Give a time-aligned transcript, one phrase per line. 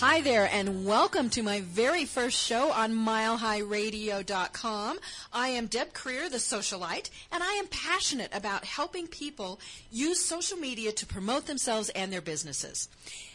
[0.00, 4.98] Hi there, and welcome to my very first show on MileHighRadio.com.
[5.32, 9.58] I am Deb Creer, the socialite, and I am passionate about helping people
[9.90, 12.88] use social media to promote themselves and their businesses.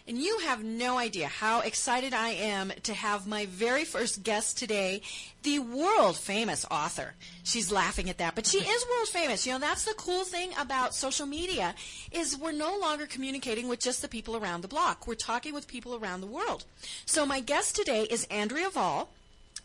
[0.06, 4.58] And you have no idea how excited I am to have my very first guest
[4.58, 5.02] today,
[5.44, 7.14] the world famous author.
[7.44, 9.48] She's laughing at that, but she is world famous.
[9.48, 11.74] You know, that's the cool thing about social media
[12.12, 15.08] is we're no longer communicating with just the people around the block.
[15.08, 16.66] We're talking with people around the world.
[17.06, 19.08] So my guest today is Andrea Vahl.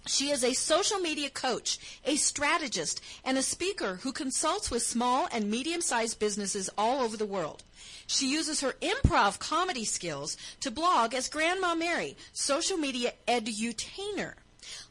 [0.07, 5.29] She is a social media coach, a strategist, and a speaker who consults with small
[5.31, 7.63] and medium sized businesses all over the world.
[8.07, 14.35] She uses her improv comedy skills to blog as Grandma Mary, social media edutainer.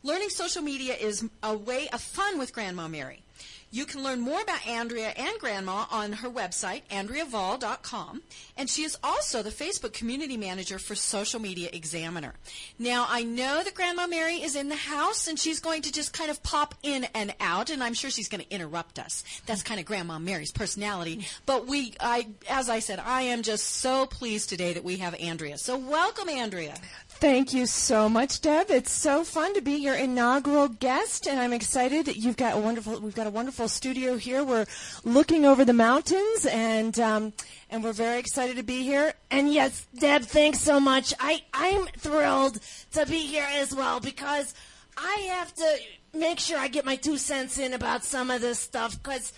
[0.04, 3.24] Learning social media is a way of fun with Grandma Mary.
[3.70, 8.22] You can learn more about Andrea and Grandma on her website, AndreaVahl.com,
[8.56, 12.34] and she is also the Facebook community manager for Social Media Examiner.
[12.80, 16.14] Now, I know that Grandma Mary is in the house and she's going to just
[16.14, 19.24] kind of pop in and out, and I'm sure she's going to interrupt us.
[19.46, 21.28] That's kind of Grandma Mary's personality.
[21.46, 25.14] But we, I, as I said, I am just so pleased today that we have
[25.16, 25.58] Andrea.
[25.58, 26.76] So welcome, Andrea.
[27.20, 28.70] Thank you so much, Deb.
[28.70, 32.16] It's so fun to be your inaugural guest, and I'm excited.
[32.16, 33.00] You've got a wonderful.
[33.00, 34.44] We've got a wonderful studio here.
[34.44, 34.68] We're
[35.04, 37.34] looking over the mountains, and um,
[37.72, 39.14] and we're very excited to be here.
[39.32, 41.12] And yes, Deb, thanks so much.
[41.20, 42.60] I I'm thrilled
[42.92, 44.54] to be here as well because
[44.96, 45.78] I have to
[46.14, 49.34] make sure I get my two cents in about some of this stuff because.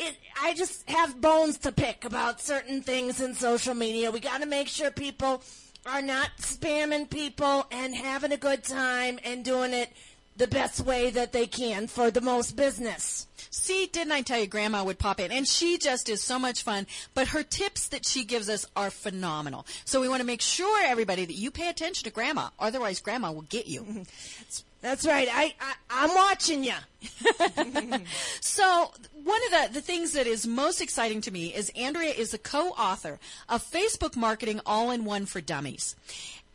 [0.00, 4.12] It, I just have bones to pick about certain things in social media.
[4.12, 5.42] We got to make sure people
[5.88, 9.90] are not spamming people and having a good time and doing it
[10.38, 13.26] the best way that they can for the most business.
[13.50, 15.32] See, didn't I tell you Grandma would pop in?
[15.32, 16.86] And she just is so much fun.
[17.14, 19.66] But her tips that she gives us are phenomenal.
[19.84, 22.48] So we want to make sure, everybody, that you pay attention to Grandma.
[22.58, 24.04] Otherwise, Grandma will get you.
[24.80, 25.28] That's right.
[25.30, 25.54] I,
[25.90, 26.74] I am watching you.
[28.40, 28.92] so
[29.24, 32.38] one of the, the things that is most exciting to me is Andrea is a
[32.38, 33.18] co-author
[33.48, 35.96] of Facebook Marketing All-in-One for Dummies.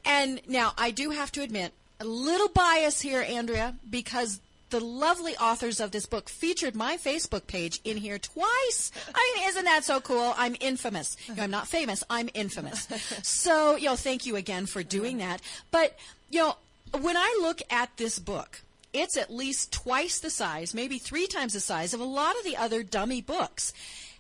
[0.06, 4.40] And now I do have to admit a little bias here, Andrea, because
[4.70, 8.92] the lovely authors of this book featured my Facebook page in here twice.
[9.14, 10.34] I mean, isn't that so cool?
[10.36, 11.16] I'm infamous.
[11.28, 12.03] You know, I'm not famous.
[12.09, 12.88] I'm infamous.
[13.24, 15.42] So, you know, thank you again for doing that.
[15.70, 15.98] But,
[16.32, 16.56] you know,
[17.00, 18.62] when I look at this book,
[18.94, 22.44] it's at least twice the size, maybe three times the size of a lot of
[22.44, 23.74] the other dummy books.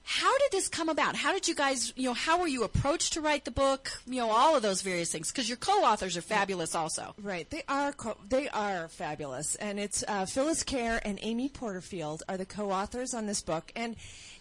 [0.05, 1.15] How did this come about?
[1.15, 3.89] How did you guys, you know, how were you approached to write the book?
[4.05, 7.15] You know, all of those various things because your co-authors are fabulous, also.
[7.21, 12.21] Right, they are co- they are fabulous, and it's uh, Phyllis Khare and Amy Porterfield
[12.27, 13.95] are the co-authors on this book, and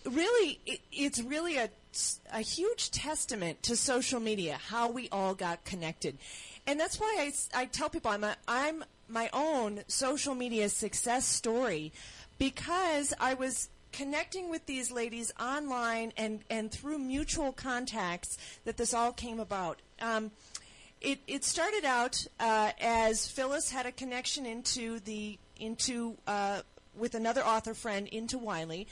[0.05, 1.71] really, it, it's really a
[2.33, 6.19] a huge testament to social media how we all got connected,
[6.67, 7.15] and that's why
[7.55, 11.93] I, I tell people I'm a, I'm my own social media success story
[12.39, 18.95] because I was connecting with these ladies online and, and through mutual contacts that this
[18.95, 19.81] all came about.
[20.01, 20.31] Um,
[21.01, 26.63] it, it started out uh, as Phyllis had a connection into the into uh,
[26.97, 28.87] with another author friend into Wiley,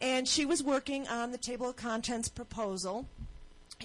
[0.00, 3.06] and she was working on the table of contents proposal,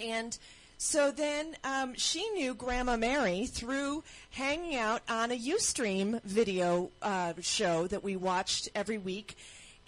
[0.02, 0.38] and
[0.78, 7.34] so then um, she knew Grandma Mary through hanging out on a UStream video uh,
[7.40, 9.38] show that we watched every week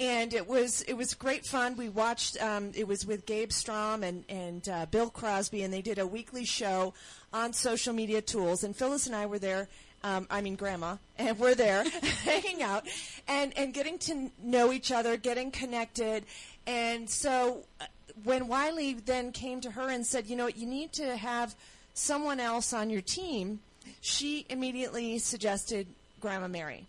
[0.03, 1.77] and it was it was great fun.
[1.77, 2.41] We watched.
[2.41, 6.05] Um, it was with Gabe Strom and and uh, Bill Crosby, and they did a
[6.05, 6.93] weekly show
[7.31, 8.65] on social media tools.
[8.65, 9.69] And Phyllis and I were there.
[10.03, 11.85] Um, I mean, Grandma, and we're there
[12.23, 12.85] hanging out
[13.29, 16.25] and and getting to know each other, getting connected.
[16.67, 17.85] And so uh,
[18.25, 21.55] when Wiley then came to her and said, you know, you need to have
[21.93, 23.61] someone else on your team,
[24.01, 25.87] she immediately suggested
[26.19, 26.87] Grandma Mary.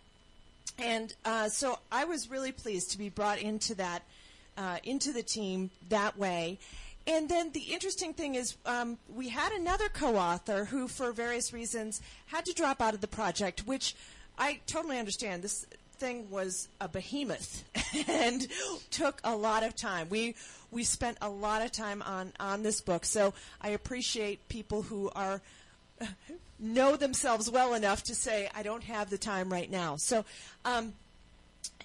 [0.78, 4.02] And uh, so I was really pleased to be brought into that,
[4.56, 6.58] uh, into the team that way.
[7.06, 12.00] And then the interesting thing is, um, we had another co-author who, for various reasons,
[12.26, 13.94] had to drop out of the project, which
[14.38, 15.42] I totally understand.
[15.42, 15.66] This
[15.98, 17.64] thing was a behemoth
[18.08, 18.46] and
[18.90, 20.08] took a lot of time.
[20.08, 20.34] We
[20.70, 25.10] we spent a lot of time on on this book, so I appreciate people who
[25.14, 25.40] are
[26.64, 29.96] know themselves well enough to say, I don't have the time right now.
[29.96, 30.24] So
[30.64, 30.94] um,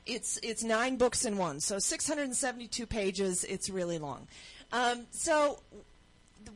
[0.05, 1.59] it's, it's nine books in one.
[1.59, 3.43] So 672 pages.
[3.43, 4.27] It's really long.
[4.71, 5.59] Um, so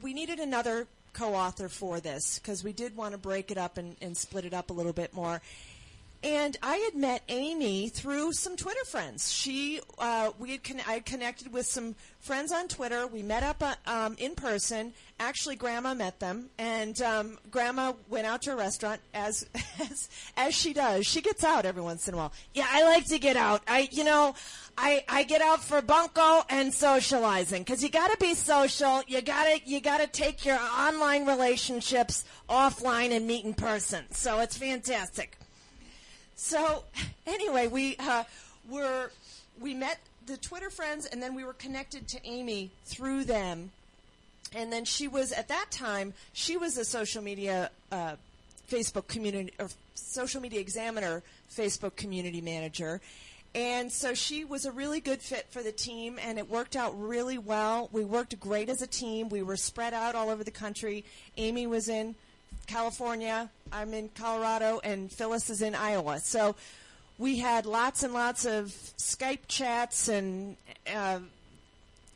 [0.01, 3.95] we needed another co-author for this because we did want to break it up and,
[4.01, 5.41] and split it up a little bit more.
[6.23, 9.29] And I had met Amy through some Twitter friends.
[9.29, 13.05] She, uh, we had con- I connected with some friends on Twitter.
[13.07, 14.93] We met up uh, um, in person.
[15.19, 19.45] Actually, Grandma met them, and um, Grandma went out to a restaurant as,
[19.81, 21.05] as as she does.
[21.05, 22.31] She gets out every once in a while.
[22.53, 23.61] Yeah, I like to get out.
[23.67, 24.33] I, you know,
[24.77, 29.03] I, I get out for bunko and socializing because you got to be social.
[29.07, 34.05] You got to you got to take your online relationships offline and meet in person.
[34.11, 35.37] So it's fantastic.
[36.43, 36.83] So
[37.25, 38.25] anyway, we uh,
[38.69, 39.11] were
[39.61, 43.71] we met the Twitter friends, and then we were connected to Amy through them.
[44.53, 48.17] And then she was at that time she was a social media uh,
[48.69, 52.99] Facebook community or social media examiner Facebook community manager.
[53.55, 56.99] And so she was a really good fit for the team, and it worked out
[56.99, 57.87] really well.
[57.91, 59.29] We worked great as a team.
[59.29, 61.05] We were spread out all over the country.
[61.37, 62.15] Amy was in
[62.67, 66.19] California, I'm in Colorado, and Phyllis is in Iowa.
[66.19, 66.55] So
[67.17, 68.67] we had lots and lots of
[68.97, 70.57] Skype chats and
[70.93, 71.19] uh,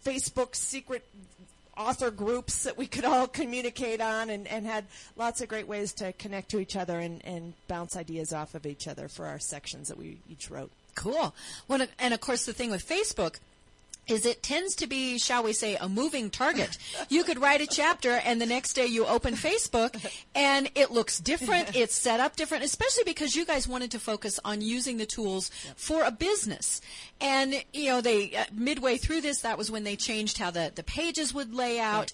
[0.06, 1.06] Facebook secret
[1.78, 4.86] author groups that we could all communicate on and, and had
[5.16, 8.66] lots of great ways to connect to each other and, and bounce ideas off of
[8.66, 10.72] each other for our sections that we each wrote.
[10.96, 11.36] Cool.
[11.68, 13.36] Well, and of course, the thing with Facebook
[14.08, 16.78] is it tends to be, shall we say, a moving target.
[17.10, 19.96] You could write a chapter and the next day you open Facebook
[20.36, 21.76] and it looks different.
[21.76, 25.50] It's set up different, especially because you guys wanted to focus on using the tools
[25.76, 26.82] for a business.
[27.22, 30.72] And, you know, they, uh, midway through this, that was when they changed how the,
[30.74, 32.12] the pages would lay out.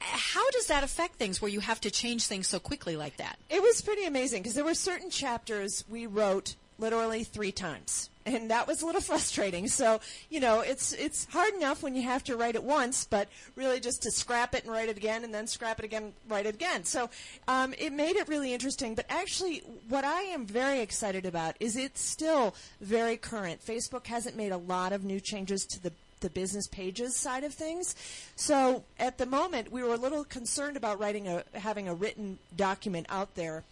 [0.00, 3.38] How does that affect things where you have to change things so quickly like that?
[3.50, 8.50] It was pretty amazing because there were certain chapters we wrote literally three times and
[8.50, 9.68] that was a little frustrating.
[9.68, 13.28] So, you know, it's it's hard enough when you have to write it once, but
[13.56, 16.46] really just to scrap it and write it again, and then scrap it again, write
[16.46, 16.84] it again.
[16.84, 17.10] So,
[17.48, 18.94] um, it made it really interesting.
[18.94, 23.64] But actually, what I am very excited about is it's still very current.
[23.64, 27.54] Facebook hasn't made a lot of new changes to the the business pages side of
[27.54, 27.96] things.
[28.36, 32.38] So at the moment, we were a little concerned about writing a having a written
[32.56, 33.64] document out there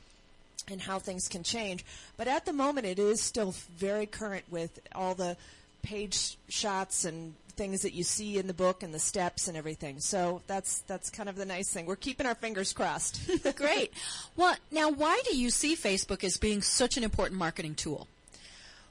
[0.71, 1.85] and how things can change.
[2.17, 5.37] But at the moment, it is still very current with all the
[5.83, 9.99] page shots and things that you see in the book and the steps and everything.
[10.01, 11.87] So that's that's kind of the nice thing.
[11.87, 13.21] We're keeping our fingers crossed.
[13.57, 13.93] Great.
[14.37, 18.07] Well, now why do you see Facebook as being such an important marketing tool?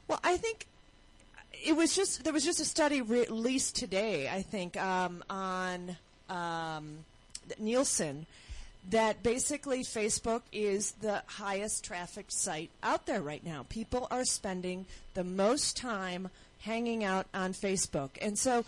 [0.07, 0.68] Well, I think
[1.65, 4.30] it was just there was just a study released today.
[4.30, 5.97] I think um, on
[6.30, 7.06] um,
[7.57, 8.25] Nielsen
[8.89, 13.66] that basically Facebook is the highest trafficked site out there right now.
[13.69, 16.30] People are spending the most time
[16.62, 18.12] hanging out on Facebook.
[18.22, 18.66] And so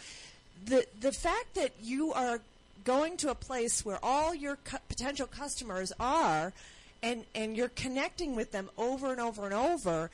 [0.66, 2.42] the the fact that you are
[2.84, 6.54] going to a place where all your cu- potential customers are
[7.02, 10.10] and and you're connecting with them over and over and over,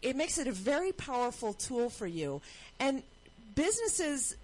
[0.00, 2.40] it makes it a very powerful tool for you.
[2.78, 3.02] And
[3.54, 4.36] businesses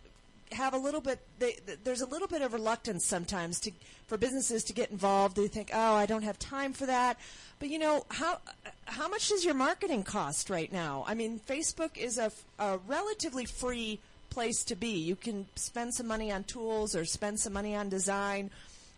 [0.53, 3.73] have a little bit they, there's a little bit of reluctance sometimes to
[4.07, 5.37] for businesses to get involved.
[5.37, 7.19] They think oh i don't have time for that.
[7.59, 8.39] But you know how
[8.85, 11.05] how much does your marketing cost right now?
[11.07, 14.01] I mean facebook is a, a relatively free
[14.31, 14.99] place to be.
[14.99, 18.51] You can spend some money on tools or spend some money on design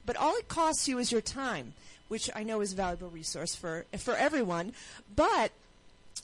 [0.06, 1.74] but all it costs you is your time
[2.08, 4.72] which i know is a valuable resource for for everyone.
[5.14, 5.52] But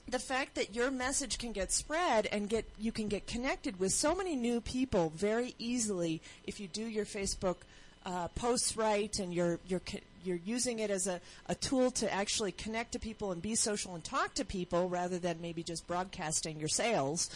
[0.07, 3.91] the fact that your message can get spread and get you can get connected with
[3.91, 7.57] so many new people very easily if you do your Facebook
[8.05, 9.81] uh, posts right and you're you're
[10.23, 13.95] you're using it as a, a tool to actually connect to people and be social
[13.95, 17.29] and talk to people rather than maybe just broadcasting your sales,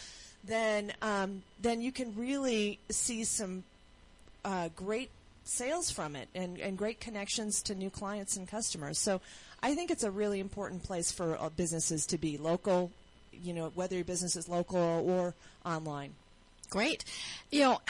[0.43, 3.63] then um, then you can really see some
[4.45, 5.09] uh, great
[5.43, 8.99] sales from it and, and great connections to new clients and customers.
[8.99, 9.21] So
[9.61, 12.91] I think it's a really important place for uh, businesses to be local,
[13.31, 15.33] you know, whether your business is local or
[15.65, 16.13] online.
[16.69, 17.03] Great.
[17.51, 17.81] You know,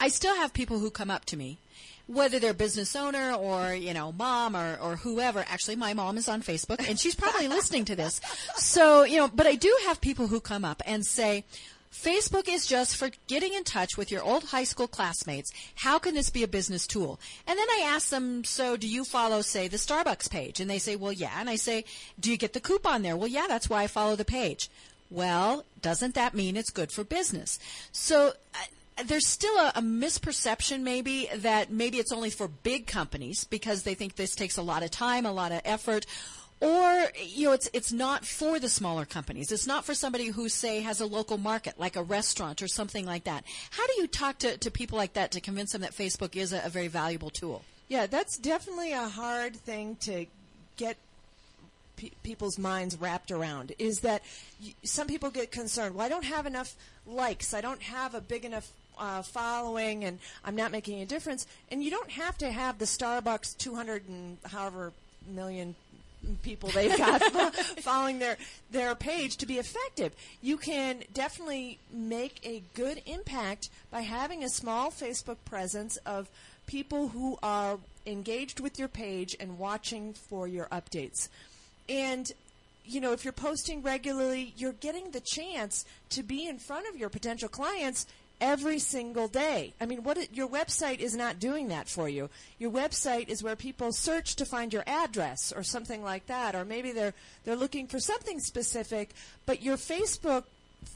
[0.00, 1.58] I still have people who come up to me
[2.06, 6.28] whether they're business owner or you know mom or, or whoever actually my mom is
[6.28, 8.20] on facebook and she's probably listening to this
[8.56, 11.44] so you know but i do have people who come up and say
[11.94, 15.52] Facebook is just for getting in touch with your old high school classmates.
[15.76, 17.20] How can this be a business tool?
[17.46, 20.60] And then I ask them, so do you follow, say, the Starbucks page?
[20.60, 21.32] And they say, well, yeah.
[21.38, 21.84] And I say,
[22.18, 23.16] do you get the coupon there?
[23.16, 24.68] Well, yeah, that's why I follow the page.
[25.08, 27.58] Well, doesn't that mean it's good for business?
[27.92, 33.42] So, uh, there's still a, a, misperception maybe that maybe it's only for big companies
[33.44, 36.06] because they think this takes a lot of time, a lot of effort,
[36.60, 40.48] or you know it's it's not for the smaller companies it's not for somebody who
[40.48, 44.06] say has a local market like a restaurant or something like that how do you
[44.06, 46.88] talk to, to people like that to convince them that facebook is a, a very
[46.88, 50.26] valuable tool yeah that's definitely a hard thing to
[50.76, 50.96] get
[51.96, 54.22] pe- people's minds wrapped around is that
[54.82, 55.94] some people get concerned.
[55.94, 56.74] Well, I don't have enough
[57.06, 57.54] likes.
[57.54, 61.46] I don't have a big enough uh, following, and I'm not making a difference.
[61.70, 64.92] And you don't have to have the Starbucks 200 and however
[65.26, 65.74] million
[66.42, 67.22] people they've got
[67.80, 68.36] following their
[68.70, 70.12] their page to be effective.
[70.42, 76.30] You can definitely make a good impact by having a small Facebook presence of
[76.66, 81.28] people who are engaged with your page and watching for your updates.
[81.88, 82.32] And
[82.86, 86.96] you know, if you're posting regularly, you're getting the chance to be in front of
[86.96, 88.06] your potential clients
[88.40, 89.72] every single day.
[89.80, 92.30] I mean, what it, your website is not doing that for you.
[92.58, 96.64] Your website is where people search to find your address or something like that, or
[96.64, 97.14] maybe they're
[97.44, 99.10] they're looking for something specific.
[99.46, 100.44] But your Facebook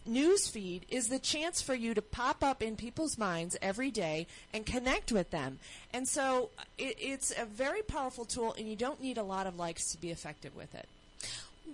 [0.06, 4.26] news feed is the chance for you to pop up in people's minds every day
[4.52, 5.58] and connect with them.
[5.92, 9.56] And so it, it's a very powerful tool, and you don't need a lot of
[9.56, 10.86] likes to be effective with it.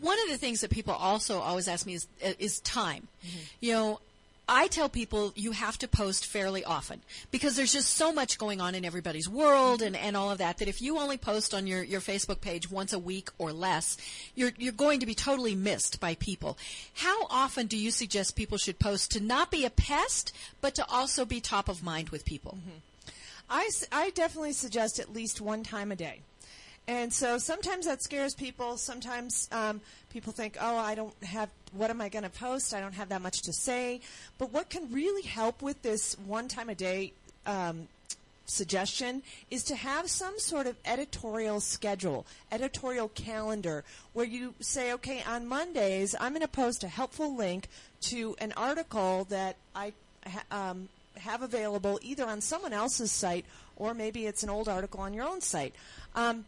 [0.00, 2.06] One of the things that people also always ask me is
[2.38, 3.08] is time.
[3.24, 3.38] Mm-hmm.
[3.60, 4.00] You know,
[4.46, 8.60] I tell people you have to post fairly often because there's just so much going
[8.60, 11.66] on in everybody's world and, and all of that that if you only post on
[11.66, 13.96] your, your Facebook page once a week or less,
[14.34, 16.58] you're, you're going to be totally missed by people.
[16.94, 20.86] How often do you suggest people should post to not be a pest, but to
[20.90, 22.58] also be top of mind with people?
[22.60, 22.78] Mm-hmm.
[23.48, 26.20] I I definitely suggest at least one time a day.
[26.86, 28.76] And so sometimes that scares people.
[28.76, 32.74] Sometimes um, people think, oh, I don't have, what am I going to post?
[32.74, 34.00] I don't have that much to say.
[34.38, 37.12] But what can really help with this one time a day
[37.46, 37.88] um,
[38.44, 45.22] suggestion is to have some sort of editorial schedule, editorial calendar, where you say, okay,
[45.26, 47.68] on Mondays, I'm going to post a helpful link
[48.02, 49.94] to an article that I
[50.26, 55.00] ha- um, have available either on someone else's site or maybe it's an old article
[55.00, 55.74] on your own site.
[56.14, 56.44] Um,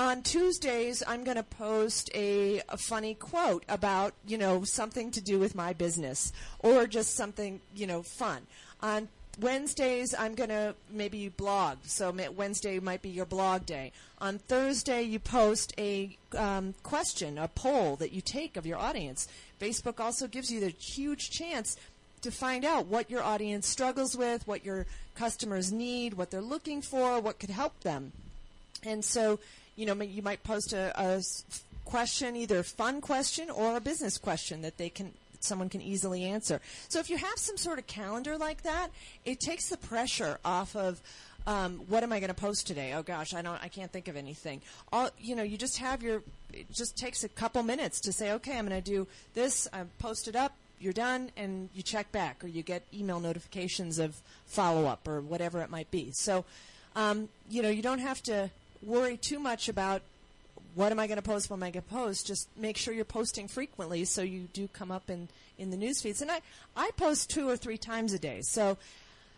[0.00, 5.20] on Tuesdays, I'm going to post a, a funny quote about, you know, something to
[5.20, 8.46] do with my business or just something, you know, fun.
[8.80, 11.78] On Wednesdays, I'm going to maybe blog.
[11.84, 13.92] So Wednesday might be your blog day.
[14.22, 19.28] On Thursday, you post a um, question, a poll that you take of your audience.
[19.60, 21.76] Facebook also gives you the huge chance
[22.22, 26.80] to find out what your audience struggles with, what your customers need, what they're looking
[26.80, 28.12] for, what could help them.
[28.82, 29.38] And so,
[29.76, 31.22] you know, you might post a
[31.84, 35.12] question, either a fun question or a business question that they can
[35.42, 36.60] someone can easily answer.
[36.88, 38.88] So if you have some sort of calendar like that,
[39.24, 41.00] it takes the pressure off of
[41.46, 42.92] um, what am I going to post today?
[42.94, 44.60] Oh gosh, I don't, I can't think of anything.
[44.92, 46.22] All you know, you just have your.
[46.52, 49.66] It just takes a couple minutes to say, okay, I'm going to do this.
[49.72, 50.54] I post it up.
[50.78, 55.20] You're done, and you check back, or you get email notifications of follow up, or
[55.20, 56.10] whatever it might be.
[56.12, 56.44] So,
[56.96, 58.50] um, you know, you don't have to
[58.82, 60.02] worry too much about
[60.74, 62.26] what am I going to post, what am I going to post.
[62.26, 66.00] Just make sure you're posting frequently so you do come up in, in the news
[66.00, 66.22] feeds.
[66.22, 66.40] And I,
[66.76, 68.42] I post two or three times a day.
[68.42, 68.78] So,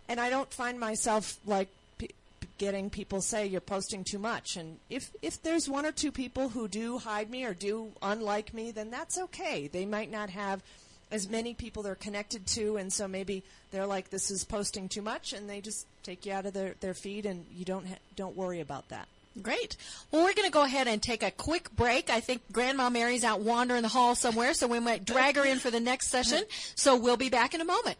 [0.08, 1.68] and I don't find myself like
[1.98, 2.10] p-
[2.58, 4.56] getting people say you're posting too much.
[4.56, 8.52] And if, if there's one or two people who do hide me or do unlike
[8.52, 9.68] me, then that's okay.
[9.68, 10.62] They might not have
[11.10, 15.02] as many people they're connected to, and so maybe they're like, "This is posting too
[15.02, 17.98] much," and they just take you out of their, their feed, and you don't ha-
[18.16, 19.06] don't worry about that.
[19.40, 19.76] Great.
[20.10, 22.10] Well, we're going to go ahead and take a quick break.
[22.10, 25.58] I think Grandma Mary's out wandering the hall somewhere, so we might drag her in
[25.58, 26.44] for the next session.
[26.74, 27.96] So we'll be back in a moment.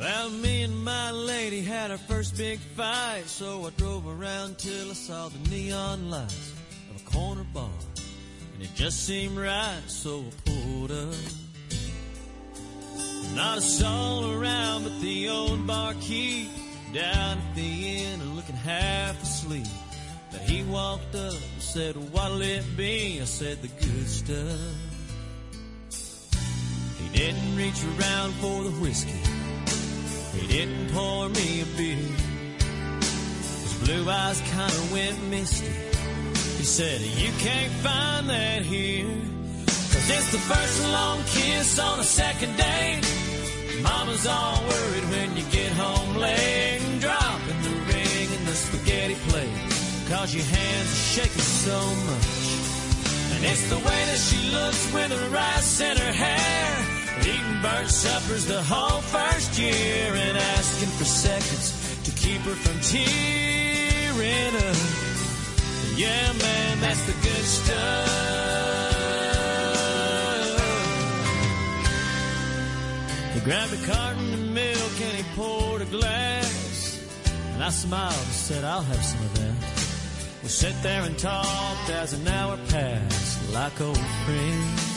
[0.00, 4.90] Well, me and my lady had our first big fight, so I drove around till
[4.90, 6.52] I saw the neon lights
[6.90, 7.70] of a corner bar.
[8.54, 11.14] And it just seemed right, so I pulled up.
[13.34, 16.48] Not a soul around but the old barkeep
[16.92, 19.66] down at the inn looking half asleep.
[20.30, 23.20] But he walked up and said, What'll it be?
[23.20, 24.60] I said, The good stuff.
[26.98, 29.20] He didn't reach around for the whiskey.
[30.38, 31.96] He didn't pour me a beer.
[33.00, 35.66] His blue eyes kinda went misty.
[36.58, 39.06] He said, You can't find that here.
[39.66, 43.21] Cause it's the first long kiss on a second date.
[43.82, 46.80] Mama's all worried when you get home late.
[47.00, 49.58] Dropping the ring in the spaghetti plate.
[50.08, 51.78] Cause your hands are shaking so
[52.10, 52.62] much.
[53.34, 57.02] And it's the way that she looks with her rice in her hair.
[57.20, 61.66] Eating burnt suppers the whole first year and asking for seconds
[62.04, 64.76] to keep her from tearing up.
[65.96, 68.91] Yeah, man, that's the good stuff.
[73.44, 77.02] Grabbed a carton of milk and he poured a glass.
[77.54, 79.54] and I smiled and said, I'll have some of that.
[80.42, 84.88] We sat there and talked as an hour passed like old friends.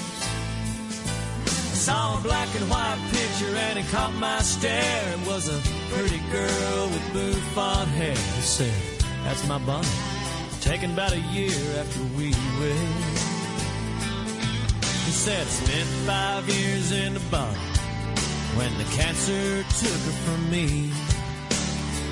[1.47, 5.13] I saw a black and white picture and it caught my stare.
[5.13, 5.59] It was a
[5.93, 8.15] pretty girl with bouffant hair.
[8.15, 8.73] He said,
[9.23, 9.87] That's my Bonnie,
[10.61, 12.93] taken about a year after we wed.
[15.05, 17.74] He said, Spent five years in the bottom
[18.55, 20.89] when the cancer took her from me.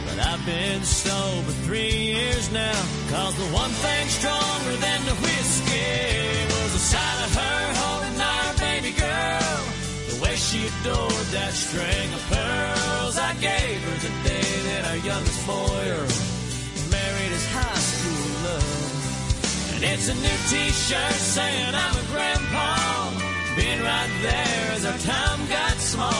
[0.05, 6.43] But I've been sober three years now, cause the one thing stronger than the whiskey
[6.53, 9.57] was the sight of her holding our baby girl.
[10.11, 14.99] The way she adored that string of pearls I gave her the day that our
[14.99, 15.85] youngest boy
[16.91, 19.75] married his high school love.
[19.75, 23.02] And it's a new t-shirt saying I'm a grandpa.
[23.55, 26.11] Being right there as our time got small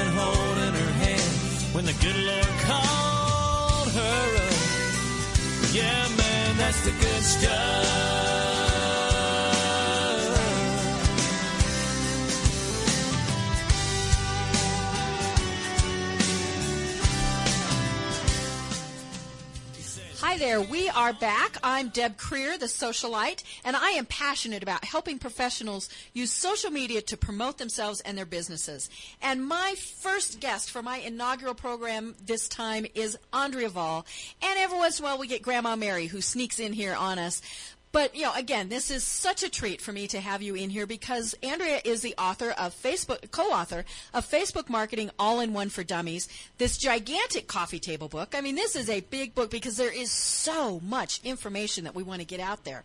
[0.00, 5.72] and holding her hand when the good Lord called her up.
[5.72, 8.51] Yeah, man, that's the good stuff.
[20.32, 21.58] Hi there, we are back.
[21.62, 27.02] I'm Deb Creer, the socialite, and I am passionate about helping professionals use social media
[27.02, 28.88] to promote themselves and their businesses.
[29.20, 34.06] And my first guest for my inaugural program this time is Andrea Vahl.
[34.40, 37.18] And every once in a while we get Grandma Mary who sneaks in here on
[37.18, 37.42] us.
[37.92, 40.70] But, you know, again, this is such a treat for me to have you in
[40.70, 43.84] here because Andrea is the author of Facebook, co-author
[44.14, 48.34] of Facebook Marketing All-in-One for Dummies, this gigantic coffee table book.
[48.34, 52.02] I mean, this is a big book because there is so much information that we
[52.02, 52.82] want to get out there.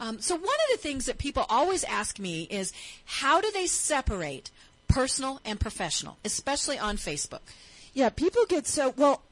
[0.00, 2.72] Um, so one of the things that people always ask me is
[3.04, 4.50] how do they separate
[4.88, 7.40] personal and professional, especially on Facebook?
[7.94, 9.22] Yeah, people get so well.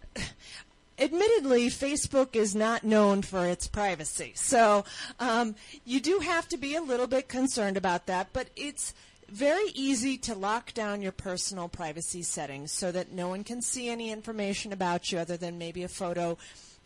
[0.99, 4.85] Admittedly, Facebook is not known for its privacy, so
[5.21, 8.29] um, you do have to be a little bit concerned about that.
[8.33, 8.95] But it's
[9.29, 13.89] very easy to lock down your personal privacy settings so that no one can see
[13.89, 16.39] any information about you other than maybe a photo.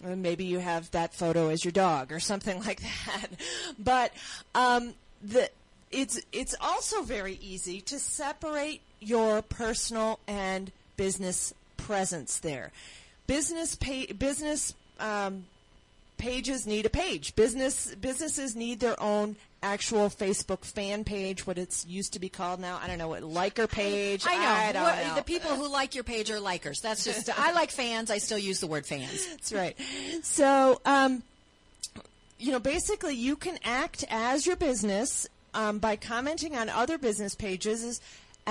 [0.02, 3.28] Maybe you have that photo as your dog or something like that.
[3.78, 4.12] But
[4.54, 5.50] um, the
[5.90, 12.70] it's it's also very easy to separate your personal and business presence there.
[13.30, 15.44] Business pa- business um,
[16.18, 17.36] pages need a page.
[17.36, 22.58] Business businesses need their own actual Facebook fan page, what it's used to be called
[22.58, 22.80] now.
[22.82, 24.24] I don't know what liker page.
[24.26, 24.48] I know.
[24.48, 25.14] I don't What- know.
[25.14, 26.80] The people who like your page are likers.
[26.80, 28.10] That's just, I like fans.
[28.10, 29.24] I still use the word fans.
[29.28, 29.76] That's right.
[30.22, 31.22] So, um,
[32.40, 37.36] you know, basically, you can act as your business um, by commenting on other business
[37.36, 38.00] pages as,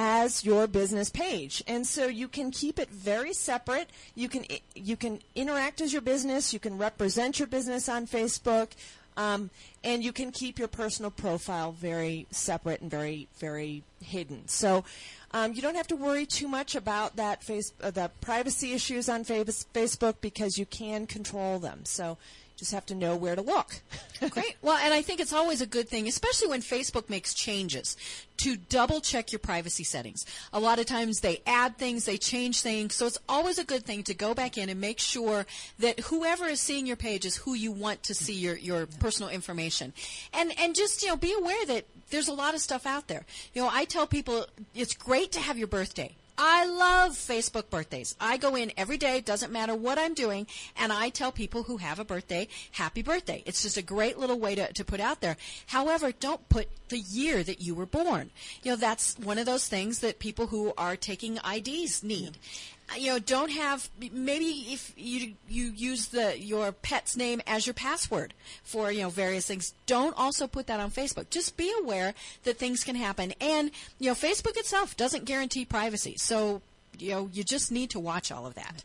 [0.02, 3.90] as your business page, and so you can keep it very separate.
[4.16, 6.54] You can you can interact as your business.
[6.54, 8.70] You can represent your business on Facebook.
[9.18, 9.50] Um,
[9.84, 14.48] and you can keep your personal profile very separate and very, very hidden.
[14.48, 14.86] So
[15.32, 19.10] um, you don't have to worry too much about that face, uh, the privacy issues
[19.10, 21.82] on face- Facebook because you can control them.
[21.84, 22.18] So
[22.60, 23.80] just have to know where to look.
[24.30, 24.58] Great.
[24.62, 27.96] Well, and I think it's always a good thing, especially when Facebook makes changes,
[28.38, 30.26] to double check your privacy settings.
[30.52, 33.86] A lot of times they add things, they change things, so it's always a good
[33.86, 35.46] thing to go back in and make sure
[35.80, 39.30] that whoever is seeing your page is who you want to see your, your personal
[39.30, 39.94] information.
[40.34, 43.26] And and just, you know, be aware that there's a lot of stuff out there.
[43.54, 46.14] You know, I tell people it's great to have your birthday.
[46.42, 48.16] I love Facebook birthdays.
[48.18, 50.48] I go in every day, doesn't matter what I'm doing,
[50.78, 53.44] and I tell people who have a birthday, happy birthday.
[53.46, 55.36] It's just a great little way to, to put out there.
[55.68, 58.30] However, don't put the year that you were born.
[58.64, 62.38] You know, that's one of those things that people who are taking IDs need.
[62.38, 67.68] Uh, You know, don't have maybe if you you use the your pet's name as
[67.68, 69.74] your password for you know various things.
[69.86, 71.30] Don't also put that on Facebook.
[71.30, 76.16] Just be aware that things can happen, and you know Facebook itself doesn't guarantee privacy.
[76.18, 76.62] So
[76.98, 78.84] you know you just need to watch all of that.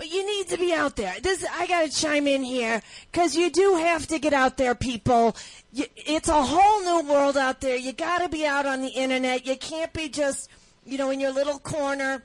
[0.00, 1.14] But you need to be out there.
[1.20, 2.80] This I got to chime in here
[3.12, 5.36] because you do have to get out there, people.
[5.74, 7.76] You, it's a whole new world out there.
[7.76, 9.46] You got to be out on the internet.
[9.46, 10.48] You can't be just,
[10.86, 12.22] you know, in your little corner,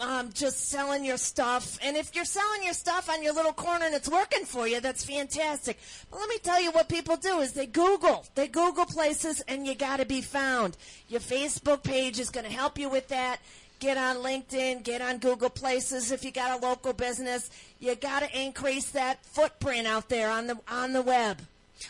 [0.00, 1.78] um, just selling your stuff.
[1.82, 4.80] And if you're selling your stuff on your little corner and it's working for you,
[4.80, 5.78] that's fantastic.
[6.10, 8.24] But let me tell you what people do is they Google.
[8.34, 10.76] They Google places and you got to be found.
[11.08, 13.40] Your Facebook page is to help you with that.
[13.80, 17.48] Get on LinkedIn, get on Google Places if you got a local business.
[17.78, 21.38] You got to increase that footprint out there on the on the web.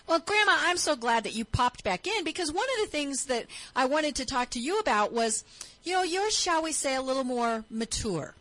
[0.07, 3.25] Well, Grandma, I'm so glad that you popped back in because one of the things
[3.27, 5.44] that I wanted to talk to you about was,
[5.88, 8.35] you know, you're, shall we say, a little more mature.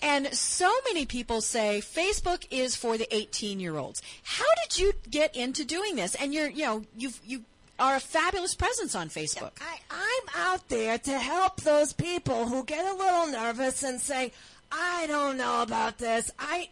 [0.00, 4.02] And so many people say Facebook is for the 18 year olds.
[4.22, 6.14] How did you get into doing this?
[6.14, 7.42] And you're, you know, you've, you
[7.78, 9.52] are a fabulous presence on Facebook.
[9.60, 14.32] I, I'm out there to help those people who get a little nervous and say,
[14.70, 16.30] I don't know about this.
[16.38, 16.68] I,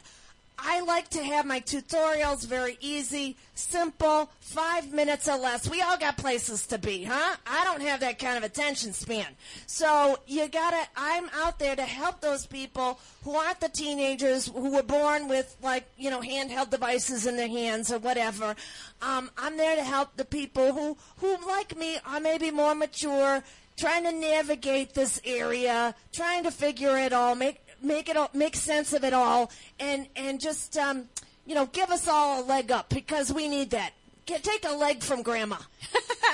[0.59, 5.69] I like to have my tutorials very easy, simple, five minutes or less.
[5.69, 7.37] We all got places to be, huh?
[7.47, 9.27] I don't have that kind of attention span.
[9.67, 14.71] So you gotta, I'm out there to help those people who aren't the teenagers who
[14.71, 18.55] were born with like, you know, handheld devices in their hands or whatever.
[19.03, 23.43] Um, I'm there to help the people who, who like me are maybe more mature,
[23.77, 28.57] trying to navigate this area, trying to figure it all, make make it all, make
[28.57, 31.05] sense of it all, and and just um,
[31.47, 33.93] you know give us all a leg up because we need that.
[34.27, 35.59] Get, take a leg from Grandma.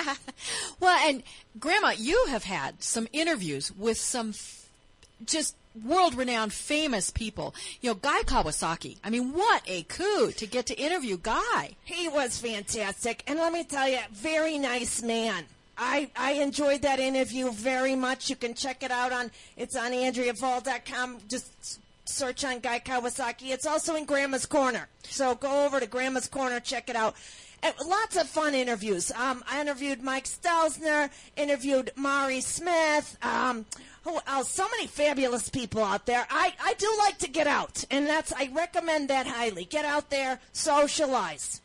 [0.80, 1.24] well, and
[1.58, 4.68] Grandma, you have had some interviews with some f-
[5.24, 7.54] just world renowned famous people.
[7.80, 8.98] You know, Guy Kawasaki.
[9.02, 11.70] I mean, what a coup to get to interview Guy.
[11.84, 15.44] He was fantastic, and let me tell you, very nice man.
[15.82, 18.28] I, I enjoyed that interview very much.
[18.28, 21.20] You can check it out on it's on AndreaVahl.com.
[21.26, 23.50] Just search on Guy Kawasaki.
[23.50, 24.88] It's also in Grandma's Corner.
[25.04, 27.16] So go over to Grandma's Corner, check it out.
[27.62, 29.10] And lots of fun interviews.
[29.12, 33.16] Um, I interviewed Mike Stelzner, interviewed Mari Smith.
[33.22, 33.64] Um,
[34.04, 34.50] who else?
[34.50, 36.26] So many fabulous people out there.
[36.30, 39.66] I, I do like to get out, and that's I recommend that highly.
[39.66, 41.60] Get out there, socialize.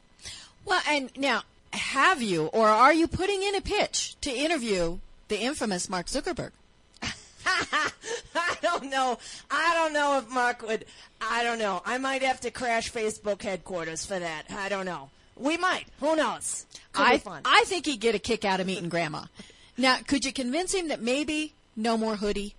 [0.65, 1.43] Well, and now,
[1.75, 6.51] have you or are you putting in a pitch to interview the infamous Mark Zuckerberg?
[7.45, 9.17] I don't know.
[9.51, 10.85] I don't know if Mark would.
[11.21, 11.81] I don't know.
[11.85, 14.45] I might have to crash Facebook headquarters for that.
[14.49, 15.09] I don't know.
[15.37, 15.85] We might.
[15.99, 16.65] Who knows?
[16.93, 17.41] Could I be fun.
[17.45, 19.25] I think he'd get a kick out of meeting Grandma.
[19.77, 22.55] Now, could you convince him that maybe no more hoodie?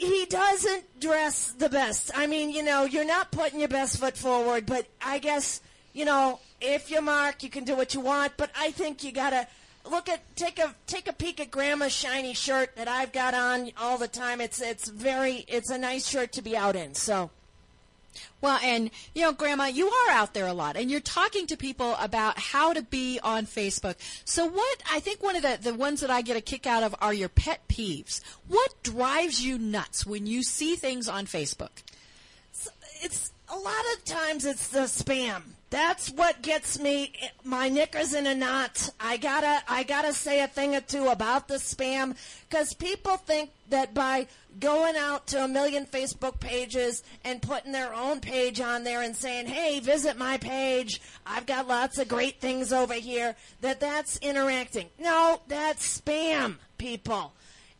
[0.00, 2.10] he doesn't dress the best.
[2.16, 5.60] I mean, you know, you're not putting your best foot forward, but I guess,
[5.92, 9.12] you know, if you're Mark, you can do what you want, but I think you
[9.12, 9.46] gotta
[9.90, 13.70] look at take a take a peek at grandma's shiny shirt that I've got on
[13.78, 14.40] all the time.
[14.40, 16.94] It's it's very it's a nice shirt to be out in.
[16.94, 17.30] So
[18.40, 21.56] Well, and you know, Grandma, you are out there a lot, and you're talking to
[21.56, 23.96] people about how to be on Facebook.
[24.24, 26.82] So, what I think one of the the ones that I get a kick out
[26.82, 28.20] of are your pet peeves.
[28.48, 31.82] What drives you nuts when you see things on Facebook?
[33.02, 35.42] it's a lot of times it's the spam.
[35.70, 37.12] That's what gets me
[37.44, 38.90] my knickers in a knot.
[38.98, 42.16] I gotta I gotta say a thing or two about the spam
[42.48, 44.26] because people think that by
[44.58, 49.14] going out to a million Facebook pages and putting their own page on there and
[49.14, 51.00] saying, "Hey, visit my page.
[51.24, 54.88] I've got lots of great things over here." That that's interacting.
[54.98, 57.32] No, that's spam, people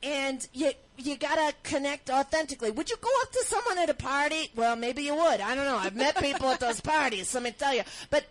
[0.02, 0.72] and you
[1.06, 2.70] you gotta connect authentically.
[2.70, 4.50] Would you go up to someone at a party?
[4.54, 5.40] Well, maybe you would.
[5.40, 5.76] I don't know.
[5.76, 7.34] I've met people at those parties.
[7.34, 7.82] Let me tell you.
[8.10, 8.24] But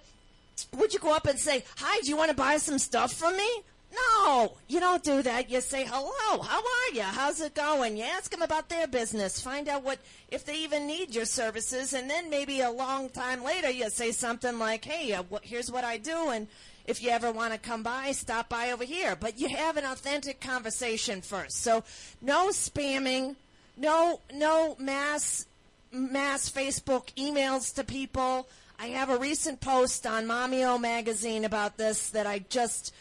[0.78, 3.38] would you go up and say, "Hi, do you want to buy some stuff from
[3.38, 3.50] me?"
[3.92, 5.50] No, you don't do that.
[5.50, 7.02] You say, "Hello, how are you?
[7.02, 9.98] How's it going?" You ask them about their business, find out what
[10.30, 14.12] if they even need your services, and then maybe a long time later, you say
[14.12, 16.48] something like, "Hey, uh, wh- here's what I do," and
[16.90, 19.16] if you ever want to come by, stop by over here.
[19.16, 21.62] But you have an authentic conversation first.
[21.62, 21.84] So
[22.20, 23.36] no spamming,
[23.78, 25.46] no no mass
[25.92, 28.48] mass Facebook emails to people.
[28.80, 32.92] I have a recent post on Mamio magazine about this that I just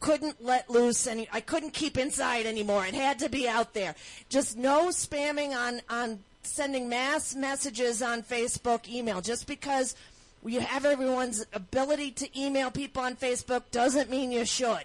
[0.00, 2.86] couldn't let loose any I couldn't keep inside anymore.
[2.86, 3.94] It had to be out there.
[4.30, 9.94] Just no spamming on on sending mass messages on Facebook email just because
[10.46, 14.84] you have everyone's ability to email people on Facebook doesn't mean you should.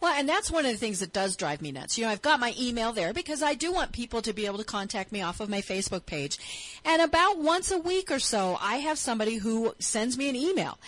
[0.00, 1.98] Well, and that's one of the things that does drive me nuts.
[1.98, 4.56] You know, I've got my email there because I do want people to be able
[4.56, 6.38] to contact me off of my Facebook page.
[6.86, 10.78] And about once a week or so, I have somebody who sends me an email.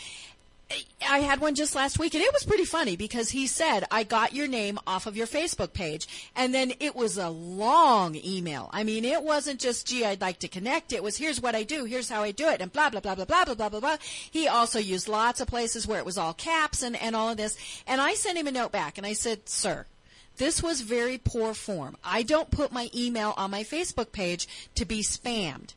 [1.09, 4.05] I had one just last week, and it was pretty funny because he said, I
[4.05, 6.07] got your name off of your Facebook page.
[6.35, 8.71] And then it was a long email.
[8.73, 10.93] I mean, it wasn't just, gee, I'd like to connect.
[10.93, 13.15] It was, here's what I do, here's how I do it, and blah, blah, blah,
[13.15, 13.97] blah, blah, blah, blah, blah, blah.
[14.31, 17.37] He also used lots of places where it was all caps and, and all of
[17.37, 17.57] this.
[17.87, 19.87] And I sent him a note back, and I said, sir,
[20.39, 21.97] this was very poor form.
[22.03, 25.75] I don't put my email on my Facebook page to be spammed.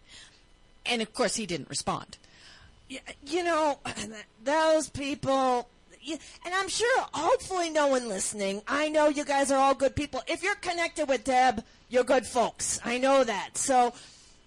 [0.86, 2.18] And of course, he didn't respond.
[2.90, 3.80] You know,
[4.44, 5.68] those people,
[6.08, 8.62] and I'm sure, hopefully, no one listening.
[8.68, 10.22] I know you guys are all good people.
[10.28, 12.80] If you're connected with Deb, you're good folks.
[12.86, 13.58] I know that.
[13.58, 13.94] So,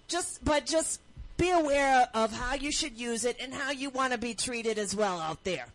[0.07, 1.01] just, but just
[1.37, 4.77] be aware of how you should use it and how you want to be treated
[4.77, 5.65] as well out there.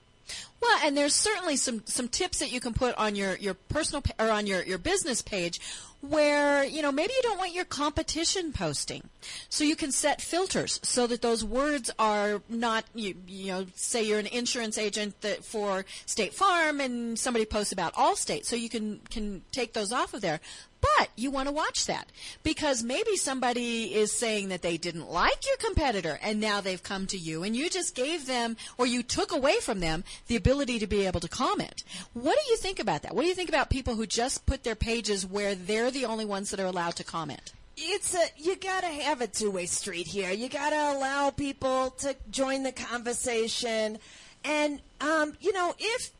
[0.60, 4.02] Well, and there's certainly some some tips that you can put on your your personal
[4.18, 5.60] or on your your business page
[6.00, 9.08] where you know maybe you don't want your competition posting.
[9.48, 14.02] So you can set filters so that those words are not you, you know say
[14.02, 18.44] you're an insurance agent that for state farm and somebody posts about allstate.
[18.44, 20.40] So you can can take those off of there
[20.84, 22.08] but you want to watch that
[22.42, 27.06] because maybe somebody is saying that they didn't like your competitor and now they've come
[27.06, 30.78] to you and you just gave them or you took away from them the ability
[30.78, 31.84] to be able to comment.
[32.12, 33.14] What do you think about that?
[33.14, 36.24] What do you think about people who just put their pages where they're the only
[36.24, 37.52] ones that are allowed to comment?
[37.76, 42.62] it's a you gotta have a two-way street here you gotta allow people to join
[42.62, 43.98] the conversation
[44.44, 46.12] and um, you know if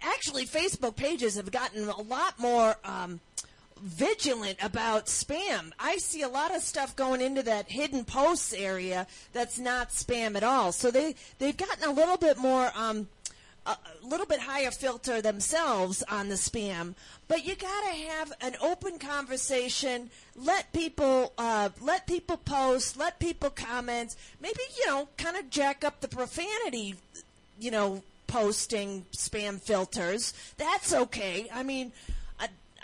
[0.00, 3.20] actually facebook pages have gotten a lot more um,
[3.82, 9.06] vigilant about spam i see a lot of stuff going into that hidden posts area
[9.32, 13.06] that's not spam at all so they they've gotten a little bit more um,
[13.66, 16.94] a little bit higher filter themselves on the spam,
[17.28, 20.10] but you got to have an open conversation.
[20.36, 24.14] Let people uh, let people post, let people comment.
[24.40, 26.94] Maybe you know, kind of jack up the profanity,
[27.58, 30.32] you know, posting spam filters.
[30.56, 31.48] That's okay.
[31.52, 31.92] I mean.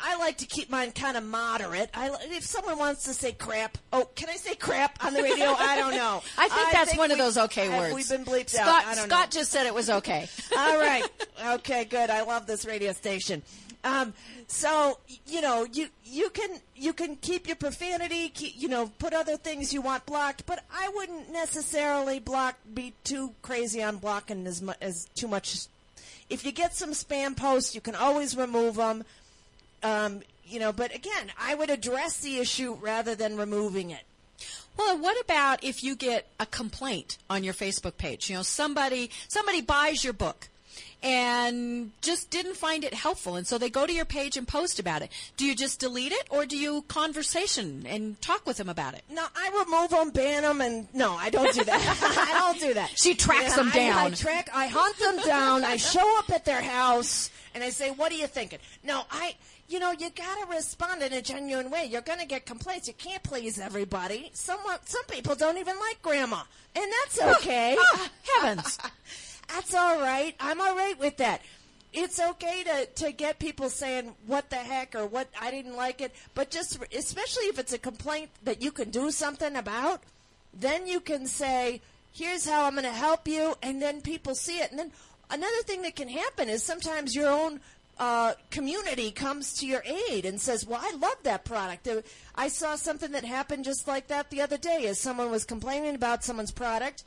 [0.03, 1.91] I, I like to keep mine kind of moderate.
[1.95, 5.47] I, if someone wants to say crap, oh, can I say crap on the radio?
[5.47, 6.23] I don't know.
[6.39, 7.95] I think that's one of those okay words.
[7.95, 8.87] We've been bleeped Scott, out?
[8.87, 9.17] I don't know.
[9.17, 10.29] Scott just said it was okay.
[10.57, 11.05] All right.
[11.55, 12.11] Okay, good.
[12.11, 13.43] I love this radio station.
[13.85, 14.13] Um,
[14.47, 19.13] so you know, you you can you can keep your profanity, keep, you know, put
[19.13, 24.47] other things you want blocked, but I wouldn't necessarily block be too crazy on blocking
[24.47, 25.67] as mu- as too much.
[26.31, 29.05] If you get some spam posts, you can always remove them.
[29.83, 34.03] Um, you know, but again, I would address the issue rather than removing it.
[34.77, 38.31] Well, what about if you get a complaint on your Facebook page?
[38.31, 40.49] You know, somebody somebody buys your book
[41.03, 44.79] and just didn't find it helpful, and so they go to your page and post
[44.79, 45.11] about it.
[45.37, 49.03] Do you just delete it, or do you conversation and talk with them about it?
[49.11, 51.99] No, I remove them, ban them, and no, I don't do that.
[52.33, 52.91] I don't do that.
[52.95, 54.13] She tracks them I- I, down.
[54.13, 55.65] track, I hunt them down.
[55.65, 59.35] I show up at their house, and I say, "What are you thinking?" No, I.
[59.73, 61.87] You know, you gotta respond in a genuine way.
[61.87, 62.89] You're gonna get complaints.
[62.89, 64.29] You can't please everybody.
[64.35, 66.43] Some some people don't even like grandma,
[66.77, 67.79] and that's ah, okay.
[67.79, 68.79] Oh, heavens!
[69.49, 70.35] That's all right.
[70.41, 71.41] I'm all right with that.
[71.93, 76.03] It's okay to, to get people saying what the heck or what I didn't like
[76.03, 80.03] it, but just especially if it's a complaint that you can do something about,
[80.53, 81.81] then you can say,
[82.13, 84.71] "Here's how I'm going to help you," and then people see it.
[84.71, 84.93] And then
[85.31, 87.61] another thing that can happen is sometimes your own
[88.03, 91.89] uh, community comes to your aid and says, "Well, I love that product."
[92.35, 94.87] I saw something that happened just like that the other day.
[94.89, 97.05] As someone was complaining about someone's product,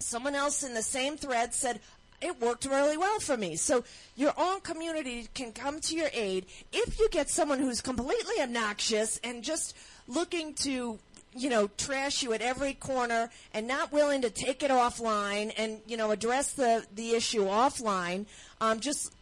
[0.00, 1.78] someone else in the same thread said
[2.20, 3.84] it worked really well for me so
[4.16, 9.18] your own community can come to your aid if you get someone who's completely obnoxious
[9.24, 9.74] and just
[10.06, 10.98] looking to
[11.34, 15.80] you know trash you at every corner and not willing to take it offline and
[15.86, 18.26] you know address the the issue offline
[18.60, 19.14] um, just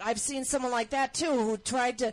[0.00, 2.12] I've seen someone like that too who tried to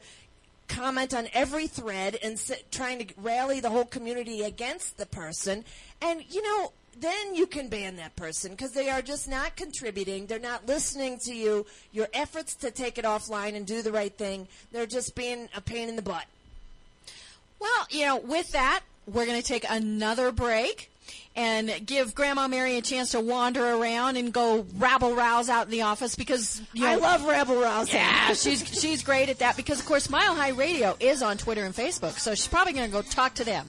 [0.67, 5.65] comment on every thread and s- trying to rally the whole community against the person.
[6.02, 10.26] And, you know, then you can ban that person because they are just not contributing.
[10.26, 14.15] They're not listening to you, your efforts to take it offline and do the right
[14.15, 14.48] thing.
[14.72, 16.26] They're just being a pain in the butt.
[17.60, 20.89] Well, you know, with that, we're going to take another break
[21.36, 25.72] and give Grandma Mary a chance to wander around and go rabble rouse out in
[25.72, 27.96] the office because you know, I love rebel rousing.
[27.96, 31.66] Yeah, she's she's great at that because of course Mile High Radio is on Twitter
[31.66, 33.68] and Facebook, so she's probably going to go talk to them.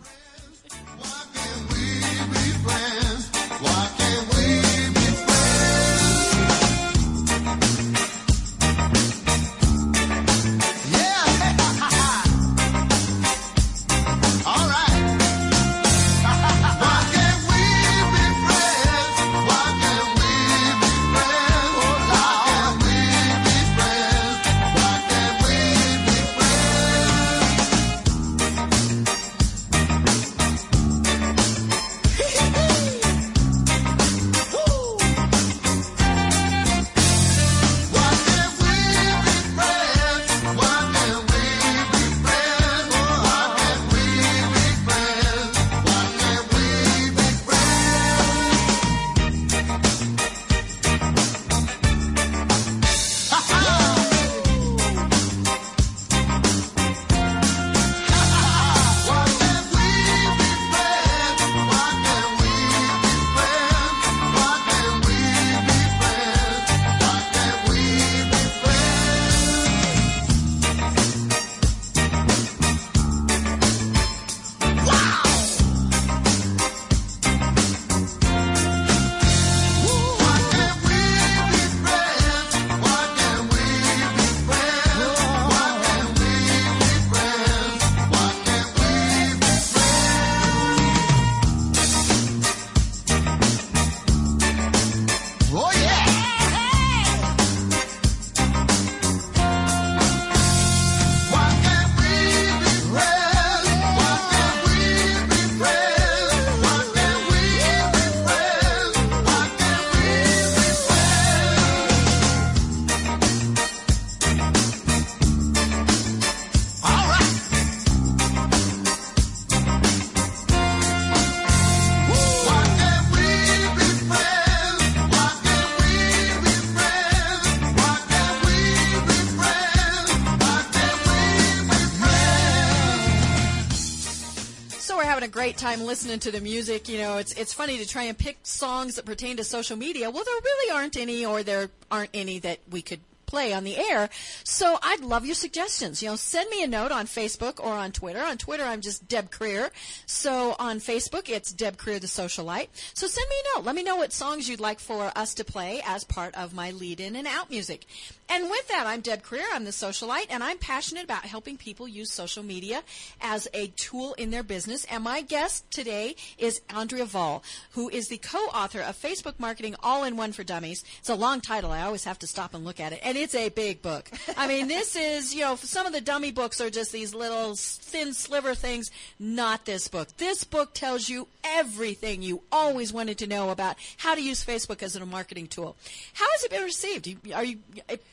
[135.74, 136.88] Time listening to the music.
[136.88, 140.08] You know, it's it's funny to try and pick songs that pertain to social media.
[140.08, 143.76] Well, there really aren't any, or there aren't any that we could play on the
[143.76, 144.08] air.
[144.44, 146.00] So I'd love your suggestions.
[146.00, 148.22] You know, send me a note on Facebook or on Twitter.
[148.22, 149.70] On Twitter, I'm just Deb Krier.
[150.06, 152.68] So on Facebook, it's Deb Krier the Socialite.
[152.94, 153.64] So send me a note.
[153.64, 156.70] Let me know what songs you'd like for us to play as part of my
[156.70, 157.84] lead in and out music.
[158.30, 159.44] And with that, I'm Deb Krier.
[159.52, 162.82] I'm the socialite, and I'm passionate about helping people use social media
[163.20, 164.84] as a tool in their business.
[164.86, 170.04] And my guest today is Andrea Vahl, who is the co-author of Facebook Marketing All
[170.04, 170.84] in One for Dummies.
[170.98, 171.70] It's a long title.
[171.70, 174.10] I always have to stop and look at it, and it's a big book.
[174.36, 177.54] I mean, this is you know some of the dummy books are just these little
[177.56, 178.90] thin sliver things.
[179.18, 180.08] Not this book.
[180.16, 184.82] This book tells you everything you always wanted to know about how to use Facebook
[184.82, 185.76] as a marketing tool.
[186.14, 187.32] How has it been received?
[187.32, 187.58] Are you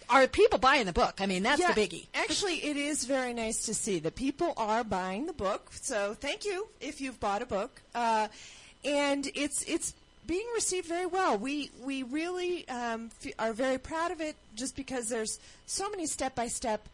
[0.10, 1.20] are people buying the book?
[1.20, 2.08] I mean, that's yeah, the biggie.
[2.14, 5.72] Actually, it is very nice to see that people are buying the book.
[5.74, 8.28] So thank you if you've bought a book, uh,
[8.84, 9.94] and it's it's
[10.28, 11.38] being received very well.
[11.38, 16.06] We we really um, f- are very proud of it, just because there's so many
[16.06, 16.88] step by step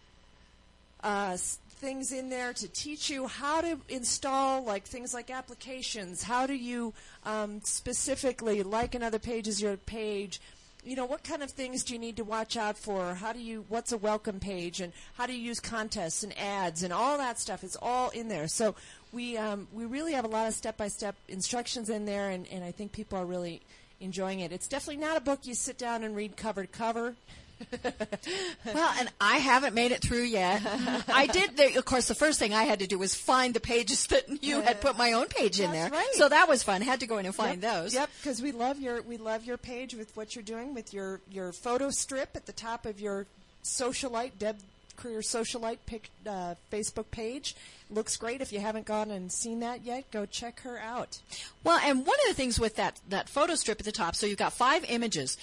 [1.78, 6.24] things in there to teach you how to install like things like applications.
[6.24, 6.94] How do you
[7.24, 10.42] um, specifically like another page as your page?
[10.88, 13.14] You know, what kind of things do you need to watch out for?
[13.14, 16.82] How do you, what's a welcome page and how do you use contests and ads
[16.82, 17.66] and all that stuff?
[17.66, 18.48] It's all in there.
[18.48, 18.74] So
[19.12, 22.72] we, um, we really have a lot of step-by-step instructions in there and, and I
[22.72, 23.62] think people are really
[24.00, 24.54] enjoying it.
[24.54, 27.16] It's definitely not a book you sit down and read cover to cover.
[28.74, 30.62] well, and I haven't made it through yet.
[31.08, 31.58] I did.
[31.58, 34.44] The, of course, the first thing I had to do was find the pages that
[34.44, 36.00] you had put my own page in That's there.
[36.00, 36.14] right.
[36.14, 36.82] So that was fun.
[36.82, 37.74] Had to go in and find yep.
[37.74, 37.94] those.
[37.94, 41.20] Yep, because we love your we love your page with what you're doing with your
[41.32, 43.26] your photo strip at the top of your
[43.64, 44.58] socialite Deb
[44.98, 47.56] Krier Socialite pic, uh, Facebook page.
[47.90, 48.42] Looks great.
[48.42, 51.20] If you haven't gone and seen that yet, go check her out.
[51.64, 54.26] Well, and one of the things with that that photo strip at the top, so
[54.26, 55.38] you've got five images.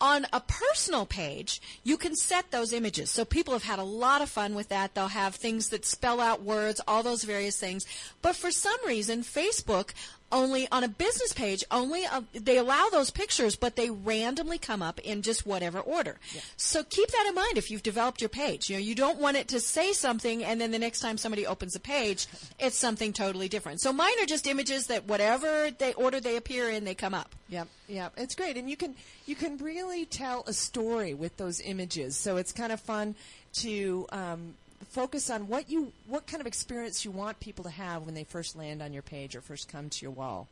[0.00, 3.10] On a personal page, you can set those images.
[3.10, 4.94] So people have had a lot of fun with that.
[4.94, 7.84] They'll have things that spell out words, all those various things.
[8.22, 9.90] But for some reason, Facebook
[10.30, 14.82] only on a business page only uh, they allow those pictures but they randomly come
[14.82, 16.40] up in just whatever order Yeah.
[16.56, 19.36] so keep that in mind if you've developed your page you know you don't want
[19.36, 22.26] it to say something and then the next time somebody opens a page
[22.58, 26.68] it's something totally different so mine are just images that whatever they order they appear
[26.70, 28.12] in they come up Yep, yep.
[28.18, 32.14] It's great, and you can you can really tell a story with those images.
[32.14, 33.14] So it's kind of fun
[33.62, 34.52] to um,
[34.88, 38.24] focus on what you what kind of experience you want people to have when they
[38.24, 40.48] first land on your page or first come to your wall.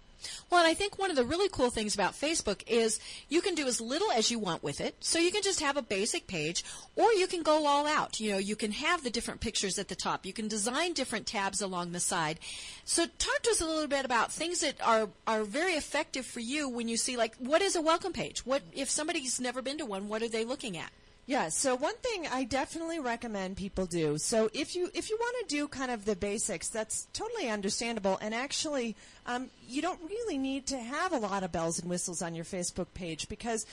[0.51, 3.55] Well, and I think one of the really cool things about Facebook is you can
[3.55, 4.97] do as little as you want with it.
[5.01, 8.19] So you can just have a basic page, or you can go all out.
[8.19, 10.25] You know, you can have the different pictures at the top.
[10.25, 12.39] You can design different tabs along the side.
[12.85, 16.41] So talk to us a little bit about things that are are very effective for
[16.41, 18.45] you when you see like what is a welcome page?
[18.47, 20.09] What if somebody's never been to one?
[20.09, 20.91] What are they looking at?
[21.29, 24.17] Yeah, so one thing I definitely recommend people do.
[24.17, 28.17] So if you if you want to do kind of the basics, that's totally understandable.
[28.23, 28.95] And actually,
[29.27, 32.45] um, you don't really need to have a lot of bells and whistles on your
[32.45, 33.67] Facebook page because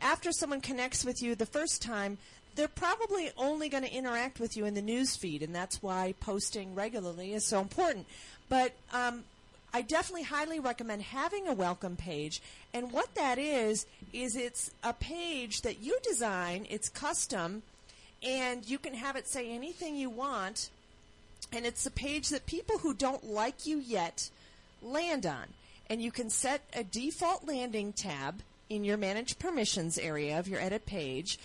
[0.00, 2.16] after someone connects with you the first time,
[2.54, 6.14] they're probably only going to interact with you in the news feed, and that's why
[6.20, 8.06] posting regularly is so important.
[8.48, 9.24] But um,
[9.76, 12.40] I definitely highly recommend having a welcome page.
[12.72, 17.62] And what that is, is it's a page that you design, it's custom,
[18.22, 20.70] and you can have it say anything you want.
[21.52, 24.30] And it's a page that people who don't like you yet
[24.82, 25.44] land on.
[25.90, 30.58] And you can set a default landing tab in your manage permissions area of your
[30.58, 31.38] edit page.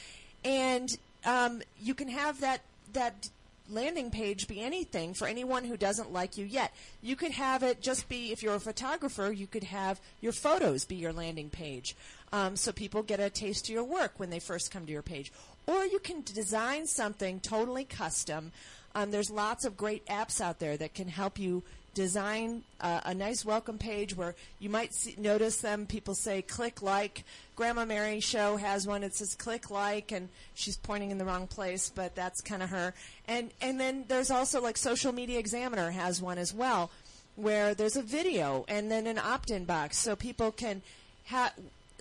[0.46, 0.88] And
[1.26, 2.62] um, you can have that,
[2.94, 3.28] that
[3.72, 6.74] landing page be anything for anyone who doesn't like you yet.
[7.02, 10.86] You could have it just be, if you're a photographer, you could have your photos
[10.86, 11.96] be your landing page.
[12.32, 15.02] Um, so people get a taste of your work when they first come to your
[15.02, 15.32] page.
[15.68, 18.52] Or you can design something totally custom.
[18.96, 21.64] Um, there's lots of great apps out there that can help you
[21.94, 25.86] design uh, a nice welcome page where you might see, notice them.
[25.86, 27.24] People say click like.
[27.56, 29.04] Grandma Mary show has one.
[29.04, 32.70] It says click like, and she's pointing in the wrong place, but that's kind of
[32.70, 32.94] her.
[33.28, 36.90] And and then there's also like Social Media Examiner has one as well,
[37.36, 40.82] where there's a video and then an opt-in box, so people can
[41.28, 41.54] ha-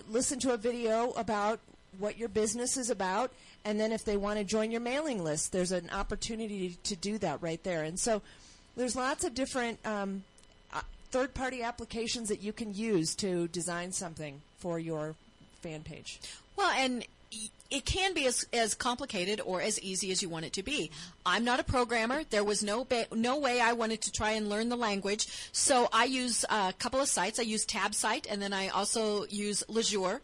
[0.09, 1.59] listen to a video about
[1.99, 3.31] what your business is about,
[3.65, 7.17] and then if they want to join your mailing list, there's an opportunity to do
[7.17, 7.83] that right there.
[7.83, 8.21] And so
[8.75, 10.23] there's lots of different um,
[10.73, 15.15] uh, third-party applications that you can use to design something for your
[15.61, 16.19] fan page.
[16.55, 17.05] Well, and
[17.69, 20.91] it can be as, as complicated or as easy as you want it to be.
[21.25, 22.23] I'm not a programmer.
[22.29, 25.27] There was no ba- no way I wanted to try and learn the language.
[25.53, 27.39] So I use a couple of sites.
[27.39, 30.19] I use TabSite and then I also use Lujure.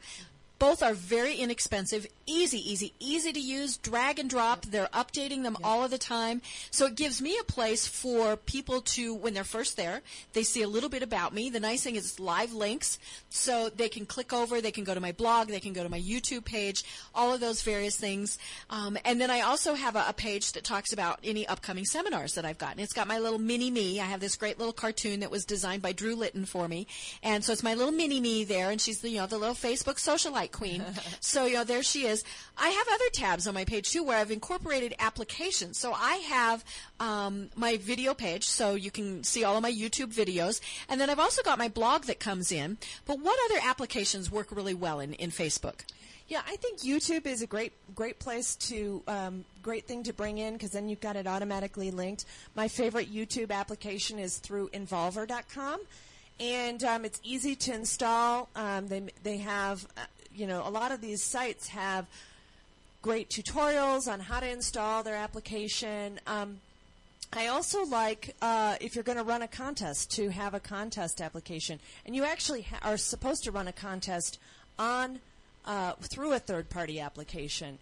[0.59, 4.65] Both are very inexpensive, easy, easy, easy to use, drag and drop.
[4.65, 6.41] They're updating them all of the time.
[6.71, 10.01] So it gives me a place for people to, when they're first there,
[10.33, 11.49] they see a little bit about me.
[11.49, 12.99] The nice thing is it's live links,
[13.29, 15.89] so they can click over, they can go to my blog, they can go to
[15.89, 16.83] my YouTube page,
[17.13, 18.37] all of those various things.
[18.69, 22.33] Um, and then I also have a, a page that talks about any upcoming seminars
[22.33, 22.79] that I've gotten.
[22.79, 23.99] It's got my little mini me.
[23.99, 26.87] I have this great little cartoon that was designed by Drew Litton for me.
[27.23, 29.55] And so it's my little mini me there, and she's the, you know, the little
[29.55, 30.83] Facebook socialite queen.
[31.19, 32.23] so, you know, there she is.
[32.57, 35.77] I have other tabs on my page too where I've incorporated applications.
[35.77, 36.65] So I have
[36.99, 40.61] um, my video page, so you can see all of my YouTube videos.
[40.89, 42.77] And then I've also got my blog that comes in.
[43.05, 45.81] But what other applications work really well in, in Facebook?
[46.27, 50.39] Yeah, I think YouTube is a great great place to um, great thing to bring
[50.39, 52.25] in because then you've got it automatically linked.
[52.53, 55.79] My favorite YouTube application is through Involver.com,
[56.37, 58.49] and um, it's easy to install.
[58.57, 60.01] Um, they they have uh,
[60.37, 62.05] you know a lot of these sites have
[63.01, 66.19] great tutorials on how to install their application.
[66.27, 66.59] Um,
[67.33, 71.21] I also like uh, if you're going to run a contest to have a contest
[71.21, 74.39] application, and you actually ha- are supposed to run a contest
[74.79, 75.19] on
[75.65, 77.77] uh, through a third-party application.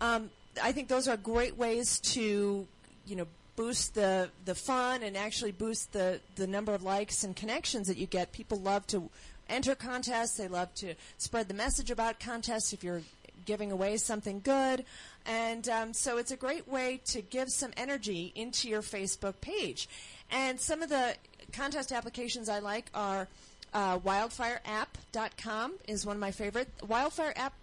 [0.00, 0.30] Um,
[0.62, 2.66] I think those are great ways to,
[3.06, 3.26] you know,
[3.56, 7.96] boost the the fun and actually boost the the number of likes and connections that
[7.96, 8.32] you get.
[8.32, 9.08] People love to
[9.48, 10.36] enter contests.
[10.36, 12.72] They love to spread the message about contests.
[12.72, 13.02] If you're
[13.44, 14.84] giving away something good.
[15.26, 19.88] And um, so it's a great way to give some energy into your Facebook page.
[20.30, 21.14] And some of the
[21.52, 23.28] contest applications I like are
[23.72, 26.68] uh, wildfireapp.com is one of my favorite.
[26.86, 27.54] Wildfire app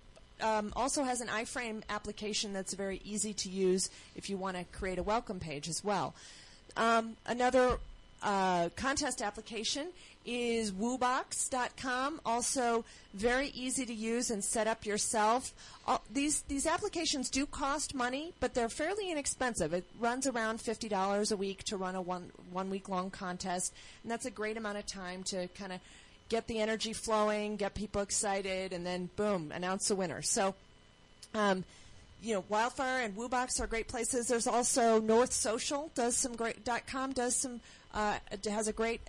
[0.41, 4.63] um, also has an iframe application that's very easy to use if you want to
[4.77, 6.15] create a welcome page as well.
[6.75, 7.77] Um, another
[8.23, 9.87] uh, contest application
[10.25, 12.21] is woobox.com.
[12.25, 15.53] Also, very easy to use and set up yourself.
[15.87, 19.73] All, these these applications do cost money, but they're fairly inexpensive.
[19.73, 23.73] It runs around fifty dollars a week to run a one one week long contest,
[24.03, 25.79] and that's a great amount of time to kind of
[26.29, 30.21] get the energy flowing, get people excited, and then boom, announce the winner.
[30.21, 30.55] So.
[31.33, 31.63] Um,
[32.23, 34.27] you know, Wildfire and WooBox are great places.
[34.27, 37.61] There's also North Social does some great dot com does some
[37.95, 39.01] uh, has a great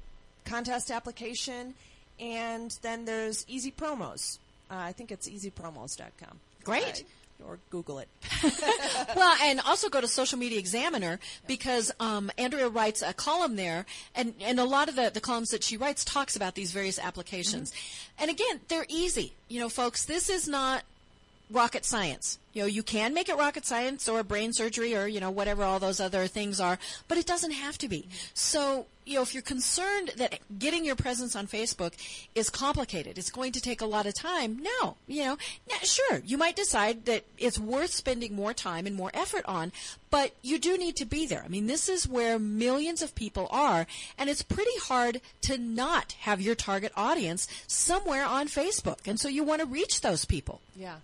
[0.45, 1.75] contest application,
[2.21, 4.39] and then there's Easy Promos.
[4.71, 6.39] Uh, I think it's easypromos.com.
[6.65, 7.01] Great.
[7.01, 8.09] Uh, or Google it.
[9.17, 13.85] well, and also go to Social Media Examiner because um, Andrea writes a column there,
[14.15, 16.99] and, and a lot of the, the columns that she writes talks about these various
[16.99, 17.73] applications.
[18.19, 19.33] And again, they're easy.
[19.49, 20.85] You know, folks, this is not
[21.51, 22.39] rocket science.
[22.53, 25.65] You know, you can make it rocket science or brain surgery or, you know, whatever
[25.65, 26.79] all those other things are,
[27.09, 28.09] but it doesn't have to be.
[28.35, 31.93] So, you know, if you're concerned that getting your presence on Facebook
[32.35, 34.97] is complicated, it's going to take a lot of time, no.
[35.09, 35.39] You know,
[35.83, 39.73] sure, you might decide that it's worth spending more time and more effort on,
[40.11, 41.43] but you do need to be there.
[41.45, 43.87] I mean, this is where millions of people are,
[44.19, 48.99] and it's pretty hard to not have your target audience somewhere on Facebook.
[49.07, 50.61] And so you want to reach those people.
[50.77, 50.97] Yeah.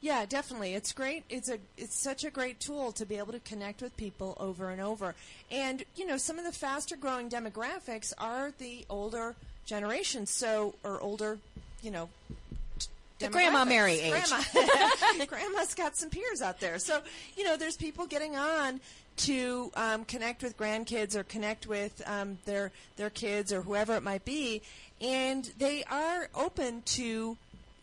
[0.00, 0.74] Yeah, definitely.
[0.74, 1.24] It's great.
[1.28, 4.70] It's a it's such a great tool to be able to connect with people over
[4.70, 5.14] and over.
[5.50, 9.34] And you know, some of the faster growing demographics are the older
[9.64, 11.38] generations, so or older,
[11.82, 12.08] you know,
[13.18, 14.12] the grandma Mary age.
[14.28, 15.24] Grandma.
[15.26, 16.78] Grandma's got some peers out there.
[16.78, 17.00] So
[17.36, 18.80] you know, there's people getting on
[19.18, 24.02] to um, connect with grandkids or connect with um, their their kids or whoever it
[24.02, 24.60] might be,
[25.00, 27.36] and they are open to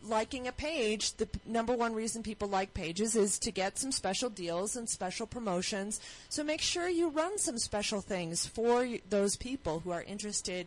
[0.04, 3.90] liking a page, the p- number one reason people like pages is to get some
[3.92, 6.00] special deals and special promotions.
[6.28, 10.66] So make sure you run some special things for y- those people who are interested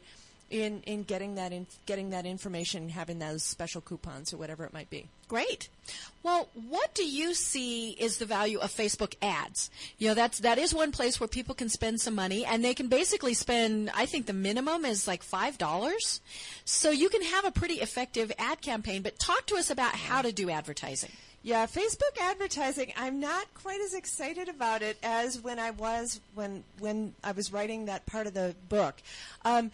[0.49, 4.73] in, in getting that in, getting that information, having those special coupons or whatever it
[4.73, 5.07] might be.
[5.27, 5.69] Great.
[6.23, 9.69] Well, what do you see is the value of Facebook ads?
[9.97, 12.73] You know, that's that is one place where people can spend some money, and they
[12.73, 13.89] can basically spend.
[13.93, 16.21] I think the minimum is like five dollars,
[16.63, 19.01] so you can have a pretty effective ad campaign.
[19.01, 21.11] But talk to us about how to do advertising.
[21.43, 22.91] Yeah, Facebook advertising.
[22.97, 27.53] I'm not quite as excited about it as when I was when when I was
[27.53, 28.95] writing that part of the book.
[29.45, 29.71] Um,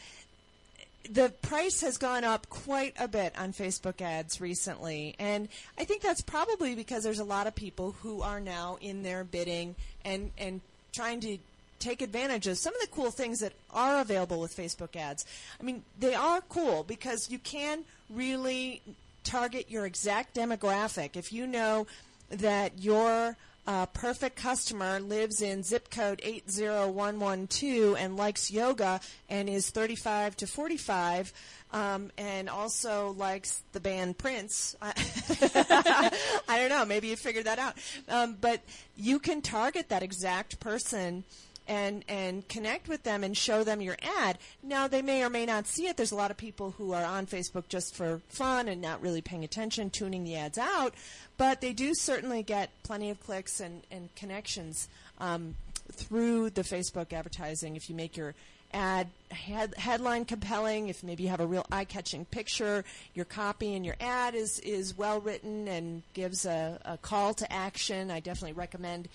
[1.09, 6.01] the price has gone up quite a bit on Facebook ads recently, and I think
[6.01, 9.75] that's probably because there's a lot of people who are now in there bidding
[10.05, 10.61] and and
[10.93, 11.37] trying to
[11.79, 15.25] take advantage of some of the cool things that are available with Facebook ads.
[15.59, 18.81] I mean, they are cool because you can really
[19.23, 21.17] target your exact demographic.
[21.17, 21.87] If you know
[22.29, 23.35] that your
[23.65, 28.99] uh, perfect customer lives in zip code 80112 and likes yoga
[29.29, 31.31] and is 35 to 45
[31.71, 34.75] um, and also likes the band Prince.
[34.81, 34.91] I,
[36.47, 36.85] I don't know.
[36.85, 37.75] Maybe you figured that out.
[38.09, 38.61] Um, but
[38.95, 41.23] you can target that exact person
[41.67, 44.37] and and connect with them and show them your ad.
[44.61, 45.97] Now they may or may not see it.
[45.97, 49.21] There's a lot of people who are on Facebook just for fun and not really
[49.21, 50.93] paying attention, tuning the ads out.
[51.37, 54.87] But they do certainly get plenty of clicks and, and connections
[55.19, 55.55] um,
[55.91, 57.75] through the Facebook advertising.
[57.75, 58.35] If you make your
[58.73, 62.83] ad head, headline compelling, if maybe you have a real eye-catching picture,
[63.13, 67.51] your copy and your ad is, is well written and gives a, a call to
[67.53, 68.09] action.
[68.09, 69.09] I definitely recommend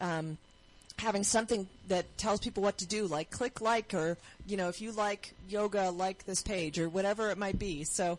[0.00, 0.38] um,
[1.02, 4.80] having something that tells people what to do, like click like, or you know, if
[4.80, 7.84] you like yoga, like this page, or whatever it might be.
[7.84, 8.18] So,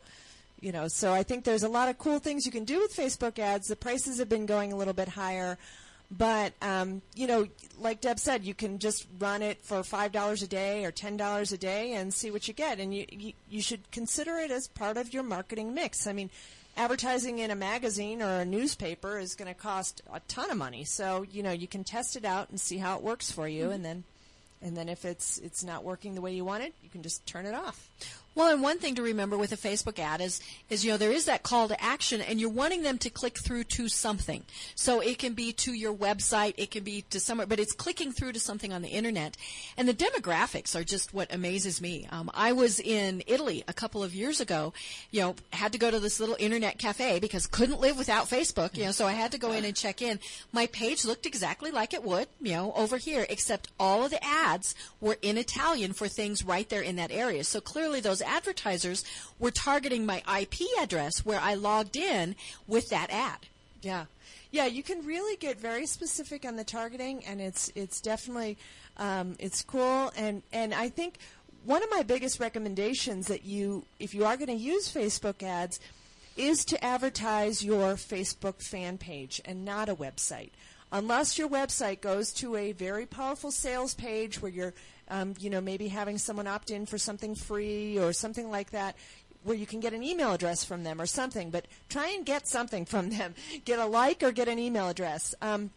[0.60, 2.96] you know, so I think there's a lot of cool things you can do with
[2.96, 3.68] Facebook ads.
[3.68, 5.58] The prices have been going a little bit higher,
[6.12, 7.48] but um, you know,
[7.80, 11.16] like Deb said, you can just run it for five dollars a day or ten
[11.16, 14.52] dollars a day and see what you get, and you, you you should consider it
[14.52, 16.06] as part of your marketing mix.
[16.06, 16.30] I mean
[16.76, 20.84] advertising in a magazine or a newspaper is going to cost a ton of money.
[20.84, 23.66] So you know you can test it out and see how it works for you,
[23.66, 23.74] mm-hmm.
[23.74, 24.04] and then
[24.62, 27.26] and then if it's it's not working the way you want it, you can just
[27.26, 27.90] turn it off.
[28.36, 31.12] Well, and one thing to remember with a Facebook ad is, is you know, there
[31.12, 34.44] is that call to action, and you're wanting them to click through to something.
[34.76, 38.12] So it can be to your website, it can be to somewhere, but it's clicking
[38.12, 39.38] through to something on the internet.
[39.78, 42.08] And the demographics are just what amazes me.
[42.12, 44.74] Um, I was in Italy a couple of years ago,
[45.12, 48.76] you know, had to go to this little internet cafe because couldn't live without Facebook,
[48.76, 50.20] you know, so I had to go in and check in.
[50.52, 54.24] My page looked exactly like it would, you know, over here, except all of the
[54.24, 57.44] ads were in Italian for things right there in that area.
[57.44, 59.04] So clearly those advertisers
[59.40, 62.36] were targeting my IP address where I logged in
[62.68, 63.48] with that ad.
[63.82, 64.06] Yeah.
[64.52, 68.58] Yeah, you can really get very specific on the targeting, and it's it's definitely
[68.98, 70.12] um, it's cool.
[70.16, 71.18] And and I think
[71.66, 75.80] one of my biggest recommendations that you, if you are going to use Facebook ads,
[76.38, 80.52] is to advertise your Facebook fan page and not a website.
[80.92, 84.74] Unless your website goes to a very powerful sales page where you're
[85.10, 88.96] um, you know, maybe having someone opt in for something free or something like that
[89.44, 92.48] where you can get an email address from them or something, but try and get
[92.48, 93.36] something from them.
[93.66, 95.36] Get a like or get an email address.
[95.42, 95.72] Um,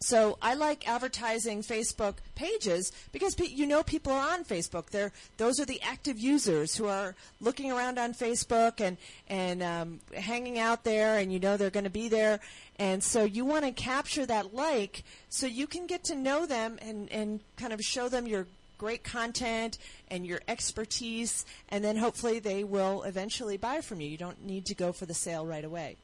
[0.00, 4.90] so I like advertising Facebook pages because pe- you know people are on Facebook.
[4.90, 8.98] They're those are the active users who are looking around on Facebook and
[9.28, 12.40] and um, hanging out there, and you know they're going to be there.
[12.78, 16.78] And so you want to capture that like so you can get to know them
[16.82, 18.46] and and kind of show them your
[18.78, 24.08] great content and your expertise, and then hopefully they will eventually buy from you.
[24.08, 25.96] You don't need to go for the sale right away.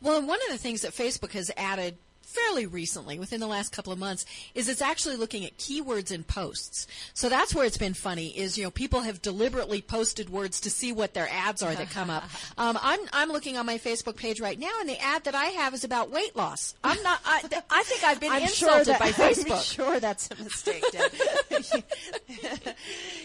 [0.00, 1.96] Well, one of the things that Facebook has added
[2.28, 6.24] fairly recently, within the last couple of months, is it's actually looking at keywords in
[6.24, 6.86] posts.
[7.14, 8.28] So that's where it's been funny.
[8.38, 11.90] Is you know people have deliberately posted words to see what their ads are that
[11.90, 12.24] come up.
[12.56, 15.46] Um, I'm I'm looking on my Facebook page right now, and the ad that I
[15.46, 16.74] have is about weight loss.
[16.82, 17.20] I'm not.
[17.24, 19.52] I, I think I've been I'm insulted sure that, by Facebook.
[19.52, 20.84] I'm sure that's a mistake.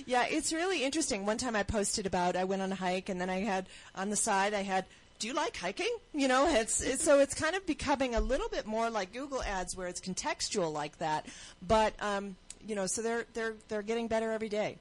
[0.05, 1.25] yeah, it's really interesting.
[1.25, 4.09] One time I posted about I went on a hike, and then I had on
[4.09, 4.85] the side I had
[5.23, 5.95] do you like hiking?
[6.13, 9.41] You know, it's, it's, so it's kind of becoming a little bit more like Google
[9.41, 11.27] Ads, where it's contextual like that.
[11.65, 12.35] But um,
[12.67, 14.79] you know, so they're they're they're getting better every day.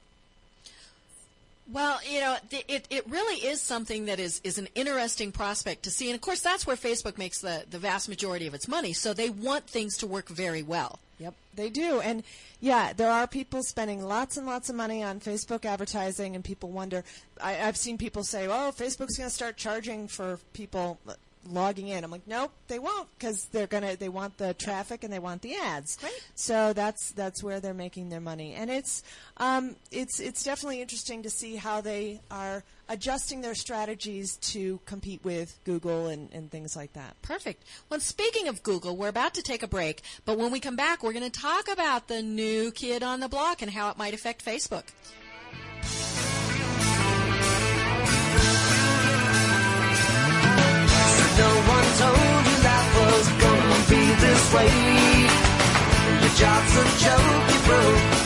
[1.71, 5.91] Well, you know, it, it really is something that is, is an interesting prospect to
[5.91, 6.09] see.
[6.09, 8.91] And of course, that's where Facebook makes the, the vast majority of its money.
[8.91, 10.99] So they want things to work very well.
[11.23, 12.01] Yep, they do.
[12.01, 12.23] And
[12.59, 16.69] yeah, there are people spending lots and lots of money on Facebook advertising, and people
[16.69, 17.05] wonder.
[17.41, 20.99] I, I've seen people say, "Oh, Facebook's going to start charging for people
[21.49, 22.03] logging in.
[22.03, 25.41] I'm like, nope, they won't because they're gonna they want the traffic and they want
[25.41, 25.97] the ads.
[26.01, 26.23] Right.
[26.35, 29.03] So that's that's where they're making their money, and it's
[29.37, 35.23] um, it's it's definitely interesting to see how they are adjusting their strategies to compete
[35.23, 37.19] with Google and, and things like that.
[37.21, 37.63] Perfect.
[37.89, 41.01] Well, speaking of Google, we're about to take a break, but when we come back,
[41.01, 44.13] we're going to talk about the new kid on the block and how it might
[44.13, 44.83] affect Facebook.
[51.35, 54.69] No one told you life was gonna be this way.
[56.21, 58.23] Your job's a joke, you broke.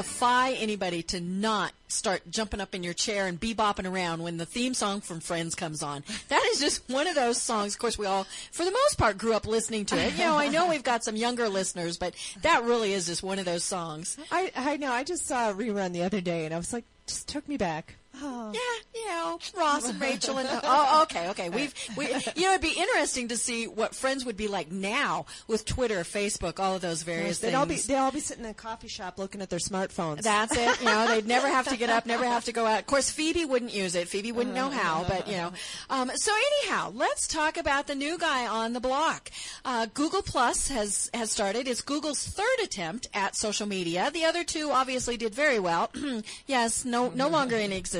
[0.00, 4.46] Defy anybody to not start jumping up in your chair and bebopping around when the
[4.46, 6.02] theme song from Friends comes on.
[6.28, 7.74] That is just one of those songs.
[7.74, 10.14] Of course, we all, for the most part, grew up listening to it.
[10.14, 13.38] You know, I know we've got some younger listeners, but that really is just one
[13.38, 14.16] of those songs.
[14.32, 14.90] I, I know.
[14.90, 17.58] I just saw a rerun the other day, and I was like, just took me
[17.58, 17.96] back.
[18.22, 18.52] Oh.
[18.52, 21.48] Yeah, you know, Ross and Rachel and oh, okay, okay.
[21.48, 25.26] We've we, you know, it'd be interesting to see what Friends would be like now
[25.46, 27.56] with Twitter, Facebook, all of those various They'd things.
[27.56, 30.22] all be they'd all be sitting in a coffee shop looking at their smartphones.
[30.22, 30.80] That's it.
[30.80, 32.80] You know, they'd never have to get up, never have to go out.
[32.80, 34.08] Of course, Phoebe wouldn't use it.
[34.08, 35.52] Phoebe wouldn't know how, but you know.
[35.88, 36.32] Um, so
[36.62, 39.30] anyhow, let's talk about the new guy on the block.
[39.64, 41.68] Uh, Google Plus has has started.
[41.68, 44.10] It's Google's third attempt at social media.
[44.12, 45.90] The other two obviously did very well.
[46.46, 47.99] yes, no no longer in existence.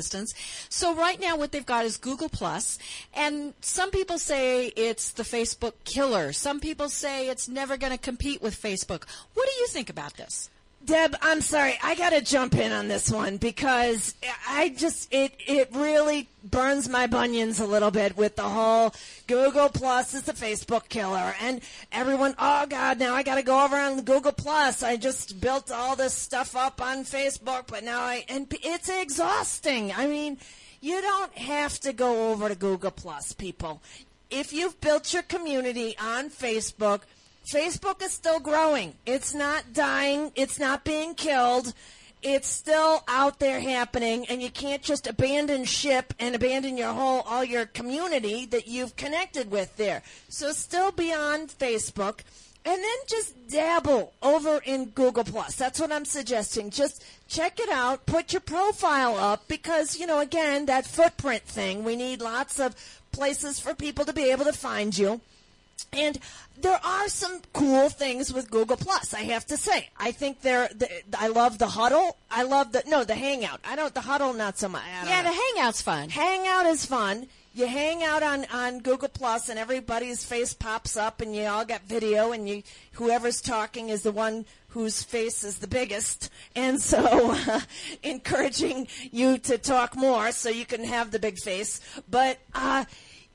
[0.68, 2.78] So right now, what they've got is Google Plus,
[3.14, 6.32] and some people say it's the Facebook killer.
[6.32, 9.04] Some people say it's never going to compete with Facebook.
[9.34, 10.50] What do you think about this?
[10.82, 11.78] Deb, I'm sorry.
[11.82, 14.14] I got to jump in on this one because
[14.48, 18.94] I just it it really burns my bunions a little bit with the whole
[19.26, 21.60] Google Plus is the Facebook killer and
[21.92, 24.82] everyone oh god, now I got to go over on Google Plus.
[24.82, 29.92] I just built all this stuff up on Facebook, but now I and it's exhausting.
[29.92, 30.38] I mean,
[30.80, 33.82] you don't have to go over to Google Plus, people.
[34.30, 37.00] If you've built your community on Facebook,
[37.46, 38.94] Facebook is still growing.
[39.06, 40.32] It's not dying.
[40.34, 41.72] It's not being killed.
[42.22, 47.22] It's still out there happening, and you can't just abandon ship and abandon your whole
[47.22, 50.02] all your community that you've connected with there.
[50.28, 52.20] So still be on Facebook,
[52.66, 55.54] and then just dabble over in Google Plus.
[55.56, 56.68] That's what I'm suggesting.
[56.68, 58.04] Just check it out.
[58.04, 61.84] Put your profile up because you know again that footprint thing.
[61.84, 62.76] We need lots of
[63.12, 65.22] places for people to be able to find you.
[65.92, 66.18] And
[66.60, 69.14] there are some cool things with Google Plus.
[69.14, 70.68] I have to say, I think they're.
[70.68, 72.16] The, I love the huddle.
[72.30, 73.60] I love the no the Hangout.
[73.64, 74.82] I don't the huddle not so much.
[74.86, 75.30] Yeah, know.
[75.30, 76.10] the Hangout's fun.
[76.10, 77.26] Hangout is fun.
[77.52, 81.64] You hang out on, on Google Plus, and everybody's face pops up, and you all
[81.64, 82.62] got video, and you
[82.92, 87.60] whoever's talking is the one whose face is the biggest, and so uh,
[88.04, 91.80] encouraging you to talk more so you can have the big face.
[92.08, 92.84] But uh,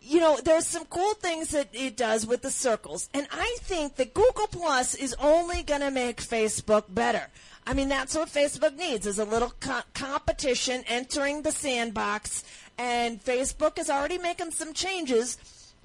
[0.06, 3.96] you know, there's some cool things that it does with the circles, and I think
[3.96, 7.28] that Google Plus is only going to make Facebook better.
[7.66, 12.44] I mean, that's what Facebook needs is a little co- competition entering the sandbox,
[12.78, 15.38] and Facebook is already making some changes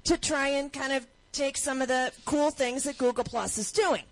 [0.03, 3.71] to try and kind of take some of the cool things that Google Plus is
[3.71, 4.03] doing.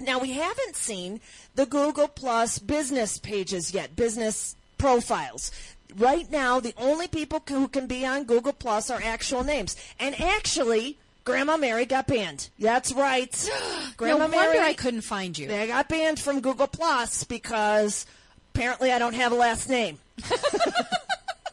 [0.00, 1.20] Now, we haven't seen
[1.54, 5.50] the Google Plus business pages yet, business profiles.
[5.96, 9.76] Right now, the only people who can be on Google Plus are actual names.
[10.00, 12.50] And actually, Grandma Mary got banned.
[12.58, 13.50] That's right.
[13.84, 15.46] No Grandma wonder Mary, I couldn't find you.
[15.46, 18.06] they got banned from Google Plus because
[18.52, 19.98] apparently I don't have a last name.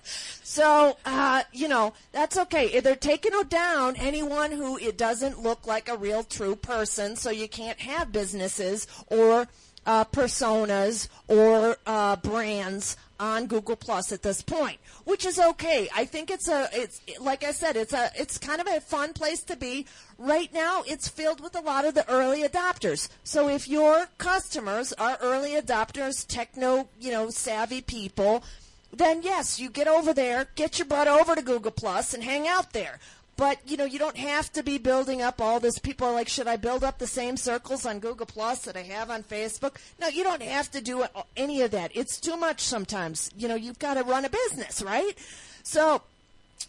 [0.04, 2.66] so, uh, you know, that's okay.
[2.68, 7.30] If They're taking down anyone who it doesn't look like a real true person, so
[7.30, 9.48] you can't have businesses or
[9.86, 15.88] uh, personas or uh, brands on Google Plus at this point, which is okay.
[15.96, 19.14] I think it's a it's like I said, it's a it's kind of a fun
[19.14, 19.86] place to be.
[20.18, 23.10] Right now, it's filled with a lot of the early adopters.
[23.24, 28.44] So if your customers are early adopters, techno, you know, savvy people,
[28.92, 32.48] then yes, you get over there, get your butt over to Google Plus and hang
[32.48, 33.00] out there.
[33.42, 35.80] But you know, you don't have to be building up all this.
[35.80, 38.84] People are like, should I build up the same circles on Google Plus that I
[38.84, 39.78] have on Facebook?
[40.00, 41.90] No, you don't have to do any of that.
[41.96, 43.32] It's too much sometimes.
[43.36, 45.18] You know, you've got to run a business, right?
[45.64, 46.04] So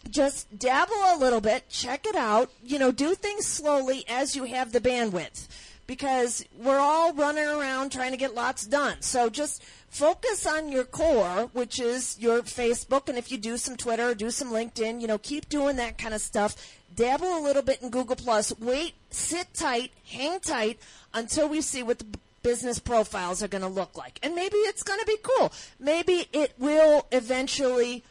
[0.09, 4.45] just dabble a little bit, check it out, you know, do things slowly as you
[4.45, 5.47] have the bandwidth
[5.85, 8.99] because we're all running around trying to get lots done.
[9.01, 9.63] So just
[9.93, 14.15] focus on your core, which is your Facebook, and if you do some Twitter or
[14.15, 16.55] do some LinkedIn, you know, keep doing that kind of stuff.
[16.95, 18.57] Dabble a little bit in Google Plus.
[18.59, 20.79] Wait, sit tight, hang tight
[21.13, 22.05] until we see what the
[22.43, 24.19] business profiles are going to look like.
[24.21, 25.51] And maybe it's going to be cool.
[25.79, 28.03] Maybe it will eventually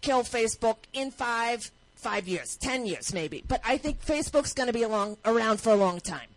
[0.00, 3.44] kill Facebook in five, five years, ten years maybe.
[3.46, 6.33] But I think Facebook's going to be along, around for a long time.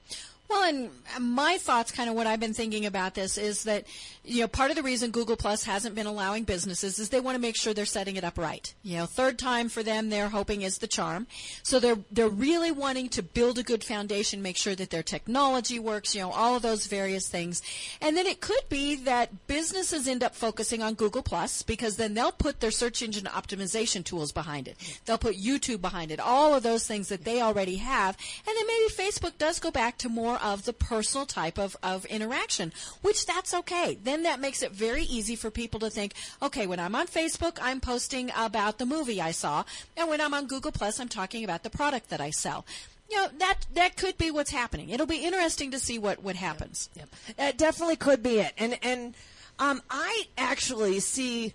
[0.49, 0.89] Well, and
[1.19, 3.85] my thoughts, kind of what I've been thinking about this, is that
[4.23, 7.35] you know part of the reason Google Plus hasn't been allowing businesses is they want
[7.35, 8.73] to make sure they're setting it up right.
[8.81, 11.27] You know, third time for them, they're hoping is the charm.
[11.63, 15.79] So they're they're really wanting to build a good foundation, make sure that their technology
[15.79, 16.15] works.
[16.15, 17.61] You know, all of those various things,
[18.01, 22.13] and then it could be that businesses end up focusing on Google Plus because then
[22.13, 24.77] they'll put their search engine optimization tools behind it.
[25.05, 26.21] They'll put YouTube behind it.
[26.21, 28.15] All of those things that they already have,
[28.47, 32.05] and then maybe Facebook does go back to more of the personal type of, of
[32.05, 33.97] interaction, which that's okay.
[34.01, 37.57] Then that makes it very easy for people to think, okay, when I'm on Facebook,
[37.61, 39.63] I'm posting about the movie I saw,
[39.95, 42.65] and when I'm on Google Plus, I'm talking about the product that I sell.
[43.09, 44.89] You know, that that could be what's happening.
[44.89, 46.89] It'll be interesting to see what, what happens.
[46.95, 47.09] Yep.
[47.39, 48.51] It definitely could be it.
[48.57, 49.13] And and
[49.59, 51.53] um, I actually see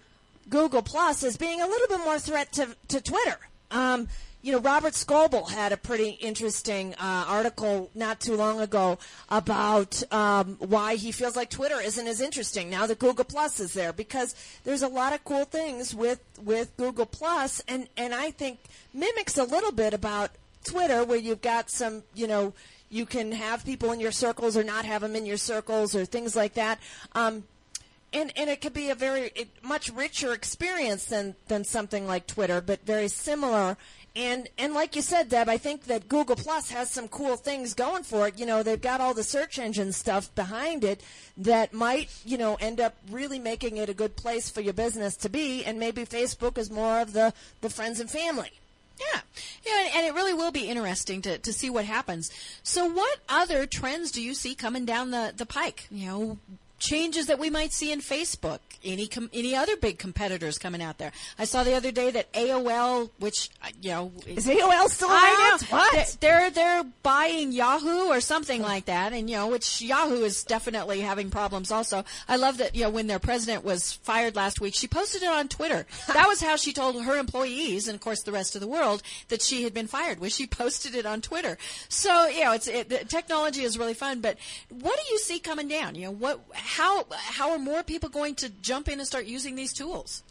[0.49, 3.39] Google Plus as being a little bit more threat to, to Twitter.
[3.73, 4.09] Um,
[4.43, 8.99] you know, Robert Scoble had a pretty interesting uh, article not too long ago
[9.31, 13.73] about um, why he feels like Twitter isn't as interesting now that Google Plus is
[13.73, 18.33] there because there's a lot of cool things with with Google Plus, and and I
[18.33, 18.59] think
[18.93, 20.33] mimics a little bit about
[20.65, 22.53] Twitter where you've got some, you know.
[22.91, 26.05] You can have people in your circles or not have them in your circles or
[26.05, 26.79] things like that.
[27.15, 27.45] Um,
[28.13, 32.27] and and it could be a very it, much richer experience than than something like
[32.27, 33.77] Twitter, but very similar.
[34.15, 37.73] And and like you said, Deb, I think that Google Plus has some cool things
[37.73, 38.39] going for it.
[38.39, 41.03] You know, they've got all the search engine stuff behind it
[41.39, 45.17] that might you know end up really making it a good place for your business
[45.19, 45.65] to be.
[45.65, 47.33] And maybe Facebook is more of the
[47.63, 48.51] the friends and family.
[49.01, 49.21] Yeah,
[49.67, 52.31] yeah, and, and, it really will be interesting to, to see what happens.
[52.63, 55.89] So, what other trends do you see coming down the, the pike?
[55.91, 56.39] You know,
[56.83, 60.99] changes that we might see in Facebook, any com- any other big competitors coming out
[60.99, 61.13] there.
[61.39, 65.63] I saw the other day that AOL, which uh, you know, is AOL still around?
[65.63, 70.43] What they're they're buying Yahoo or something like that, and you know, which Yahoo is
[70.43, 71.71] definitely having problems.
[71.71, 75.23] Also, I love that you know when their president was fired last week, she posted
[75.23, 75.87] it on Twitter.
[76.13, 79.03] that was how she told her employees, and of course the rest of the world,
[79.29, 80.19] that she had been fired.
[80.19, 81.57] Was she posted it on Twitter?
[81.89, 84.21] So you know, it's it, technology is really fun.
[84.21, 84.37] But
[84.69, 85.95] what do you see coming down?
[85.95, 86.41] You know, what
[86.77, 90.23] how how are more people going to jump in and start using these tools?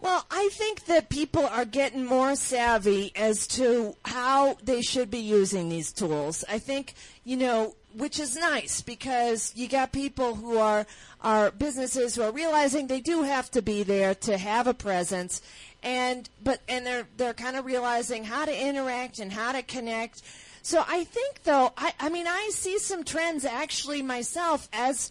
[0.00, 5.18] Well, I think that people are getting more savvy as to how they should be
[5.18, 6.44] using these tools.
[6.48, 6.94] I think,
[7.24, 10.86] you know, which is nice because you got people who are
[11.20, 15.42] are businesses who are realizing they do have to be there to have a presence
[15.82, 20.22] and but and they're they're kind of realizing how to interact and how to connect.
[20.62, 25.10] So I think though I I mean I see some trends actually myself as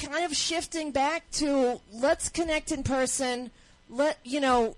[0.00, 3.50] kind of shifting back to let's connect in person.
[3.88, 4.76] Let you know,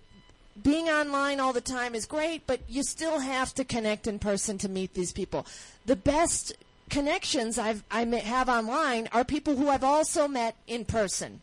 [0.62, 4.58] being online all the time is great, but you still have to connect in person
[4.58, 5.46] to meet these people.
[5.86, 6.52] The best
[6.90, 11.40] connections I've, I have online are people who I've also met in person,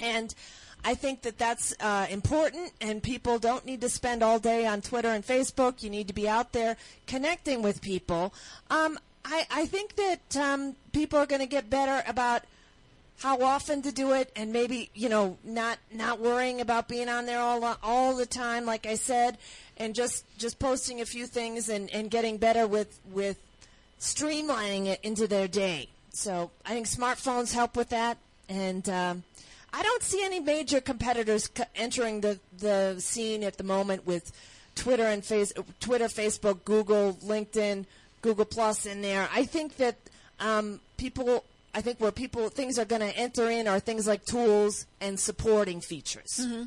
[0.00, 0.34] and
[0.84, 4.82] I think that that's uh, important, and people don't need to spend all day on
[4.82, 5.82] Twitter and Facebook.
[5.82, 8.34] You need to be out there connecting with people.
[8.70, 12.42] Um, I, I think that um, people are going to get better about
[13.20, 17.26] how often to do it and maybe you know not not worrying about being on
[17.26, 19.38] there all all the time like I said
[19.76, 23.38] and just just posting a few things and and getting better with with
[24.00, 25.88] streamlining it into their day.
[26.10, 29.22] So I think smartphones help with that and um,
[29.72, 34.32] I don't see any major competitors entering the the scene at the moment with
[34.74, 37.86] Twitter and face Twitter Facebook Google LinkedIn
[38.22, 39.28] Google Plus in there.
[39.34, 39.96] I think that
[40.40, 41.44] um, people
[41.74, 45.18] I think where people things are going to enter in are things like tools and
[45.18, 46.40] supporting features.
[46.40, 46.62] Mm-hmm.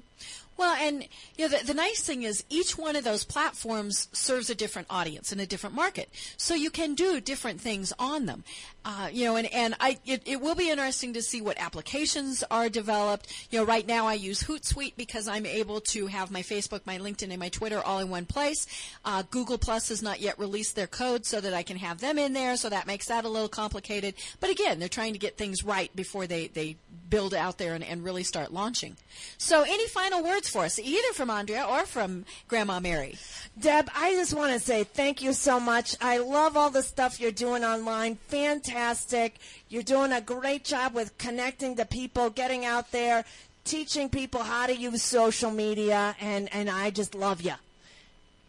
[0.58, 4.50] Well, and you know, the, the, nice thing is each one of those platforms serves
[4.50, 8.44] a different audience and a different market, so you can do different things on them.
[8.84, 12.42] Uh, you know, and, and I, it, it will be interesting to see what applications
[12.50, 13.28] are developed.
[13.52, 16.98] You know, right now I use Hootsuite because I'm able to have my Facebook, my
[16.98, 18.66] LinkedIn, and my Twitter all in one place.
[19.04, 22.18] Uh, Google Plus has not yet released their code so that I can have them
[22.18, 24.16] in there, so that makes that a little complicated.
[24.40, 26.78] But again, they're trying to get things right before they, they
[27.10, 28.96] build out there and, and really start launching.
[29.38, 33.16] So, any final words for us, either from Andrea or from Grandma Mary?
[33.60, 35.96] Deb, I just want to say thank you so much.
[36.02, 38.16] I love all the stuff you're doing online.
[38.28, 39.38] Fantastic.
[39.70, 43.26] You're doing a great job with connecting to people, getting out there,
[43.64, 47.54] teaching people how to use social media, and, and I just love you.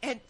[0.03, 0.21] And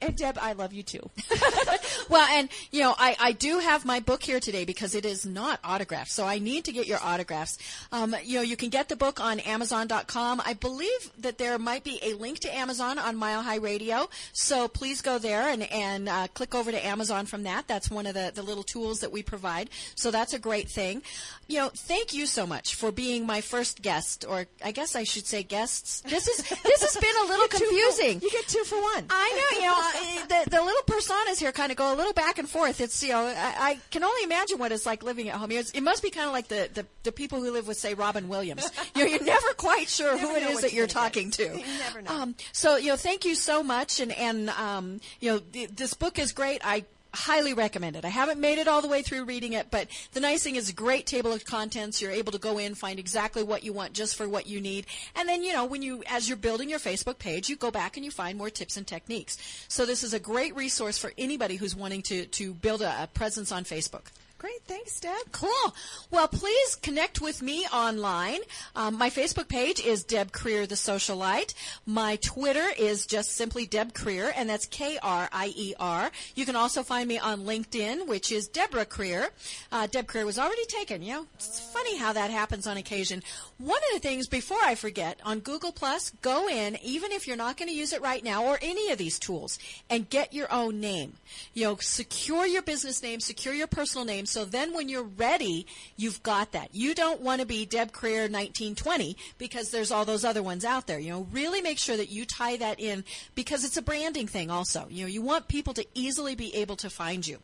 [0.00, 1.08] And Deb, I love you too.
[2.08, 5.24] well, and you know, I, I do have my book here today because it is
[5.24, 7.58] not autographed, so I need to get your autographs.
[7.92, 10.42] Um, you know, you can get the book on Amazon.com.
[10.44, 14.68] I believe that there might be a link to Amazon on Mile High Radio, so
[14.68, 17.66] please go there and and uh, click over to Amazon from that.
[17.66, 19.70] That's one of the the little tools that we provide.
[19.94, 21.02] So that's a great thing.
[21.48, 25.04] You know, thank you so much for being my first guest, or I guess I
[25.04, 26.02] should say guests.
[26.02, 28.20] This is this has been a little confusing.
[28.20, 29.06] you get two for one.
[29.08, 29.85] I know, you know,
[30.28, 32.80] The, the little personas here kind of go a little back and forth.
[32.80, 35.50] It's, you know, I, I can only imagine what it's like living at home.
[35.52, 37.94] It's, it must be kind of like the, the, the people who live with, say,
[37.94, 38.70] Robin Williams.
[38.96, 41.52] You know, you're never quite sure Never who it is that you're you're talking get.
[41.52, 41.58] to.
[41.58, 42.10] You never know.
[42.10, 44.00] Um, so, you know, thank you so much.
[44.00, 46.62] And, and um, you know, th- this book is great.
[46.64, 46.84] I
[47.16, 48.04] highly recommend it.
[48.04, 50.70] I haven't made it all the way through reading it, but the nice thing is
[50.72, 52.00] great table of contents.
[52.00, 54.86] You're able to go in, find exactly what you want just for what you need.
[55.14, 57.96] And then, you know, when you, as you're building your Facebook page, you go back
[57.96, 59.36] and you find more tips and techniques.
[59.68, 63.06] So this is a great resource for anybody who's wanting to, to build a, a
[63.06, 64.04] presence on Facebook.
[64.46, 65.32] Great, thanks, Deb.
[65.32, 65.74] Cool.
[66.12, 68.38] Well, please connect with me online.
[68.76, 71.52] Um, my Facebook page is Deb Krier, the Socialite.
[71.84, 76.12] My Twitter is just simply Deb Krier, and that's K-R-I-E-R.
[76.36, 79.30] You can also find me on LinkedIn, which is Deborah Krier.
[79.72, 81.02] Uh, Deb Krier was already taken.
[81.02, 83.24] You know, it's funny how that happens on occasion.
[83.58, 87.36] One of the things, before I forget, on Google Plus, go in, even if you're
[87.36, 89.58] not going to use it right now or any of these tools,
[89.90, 91.14] and get your own name.
[91.52, 95.66] You know, secure your business name, secure your personal name, so then when you're ready,
[95.96, 96.74] you've got that.
[96.74, 100.86] You don't want to be Deb Krier 1920 because there's all those other ones out
[100.86, 100.98] there.
[100.98, 103.02] You know, really make sure that you tie that in
[103.34, 104.88] because it's a branding thing also.
[104.90, 107.38] You know, you want people to easily be able to find you.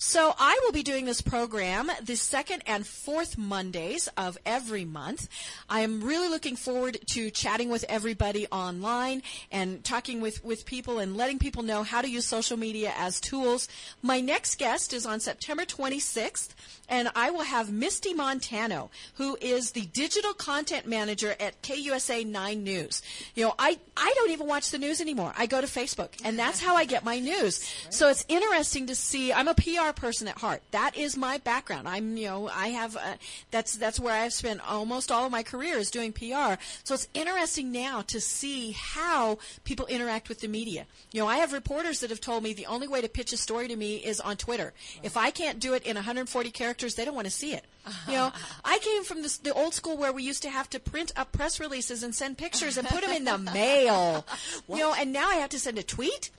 [0.00, 5.28] So I will be doing this program the second and fourth Mondays of every month.
[5.68, 11.00] I am really looking forward to chatting with everybody online and talking with, with people
[11.00, 13.66] and letting people know how to use social media as tools.
[14.00, 16.50] My next guest is on September 26th,
[16.88, 22.62] and I will have Misty Montano, who is the digital content manager at KUSA 9
[22.62, 23.02] News.
[23.34, 25.32] You know, I, I don't even watch the news anymore.
[25.36, 27.68] I go to Facebook, and that's how I get my news.
[27.90, 29.32] So it's interesting to see.
[29.32, 30.62] I'm a PR person at heart.
[30.70, 31.88] That is my background.
[31.88, 33.14] I'm, you know, I have, uh
[33.50, 36.54] that's, that's where I've spent almost all of my career is doing PR.
[36.84, 40.86] So it's interesting now to see how people interact with the media.
[41.12, 43.36] You know, I have reporters that have told me the only way to pitch a
[43.36, 44.72] story to me is on Twitter.
[45.02, 47.64] If I can't do it in 140 characters, they don't want to see it.
[48.06, 48.32] You know,
[48.64, 51.32] I came from this, the old school where we used to have to print up
[51.32, 54.26] press releases and send pictures and put them in the mail.
[54.68, 56.30] You know, and now I have to send a tweet.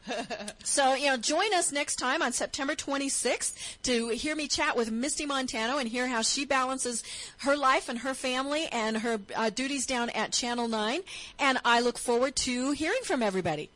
[0.63, 4.91] So, you know, join us next time on September 26th to hear me chat with
[4.91, 7.03] Misty Montano and hear how she balances
[7.39, 11.01] her life and her family and her uh, duties down at Channel 9.
[11.39, 13.69] And I look forward to hearing from everybody.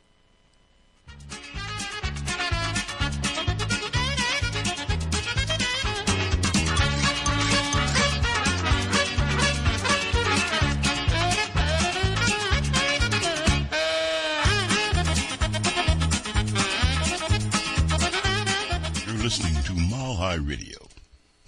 [20.13, 20.77] Mile High Radio.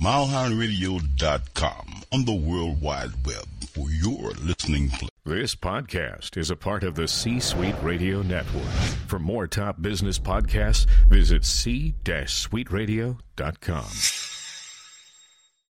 [0.01, 5.11] MileHighRadio.com on the World Wide Web for your listening pleasure.
[5.23, 8.63] This podcast is a part of the C Suite Radio Network.
[9.07, 14.34] For more top business podcasts, visit c-suiteradio.com.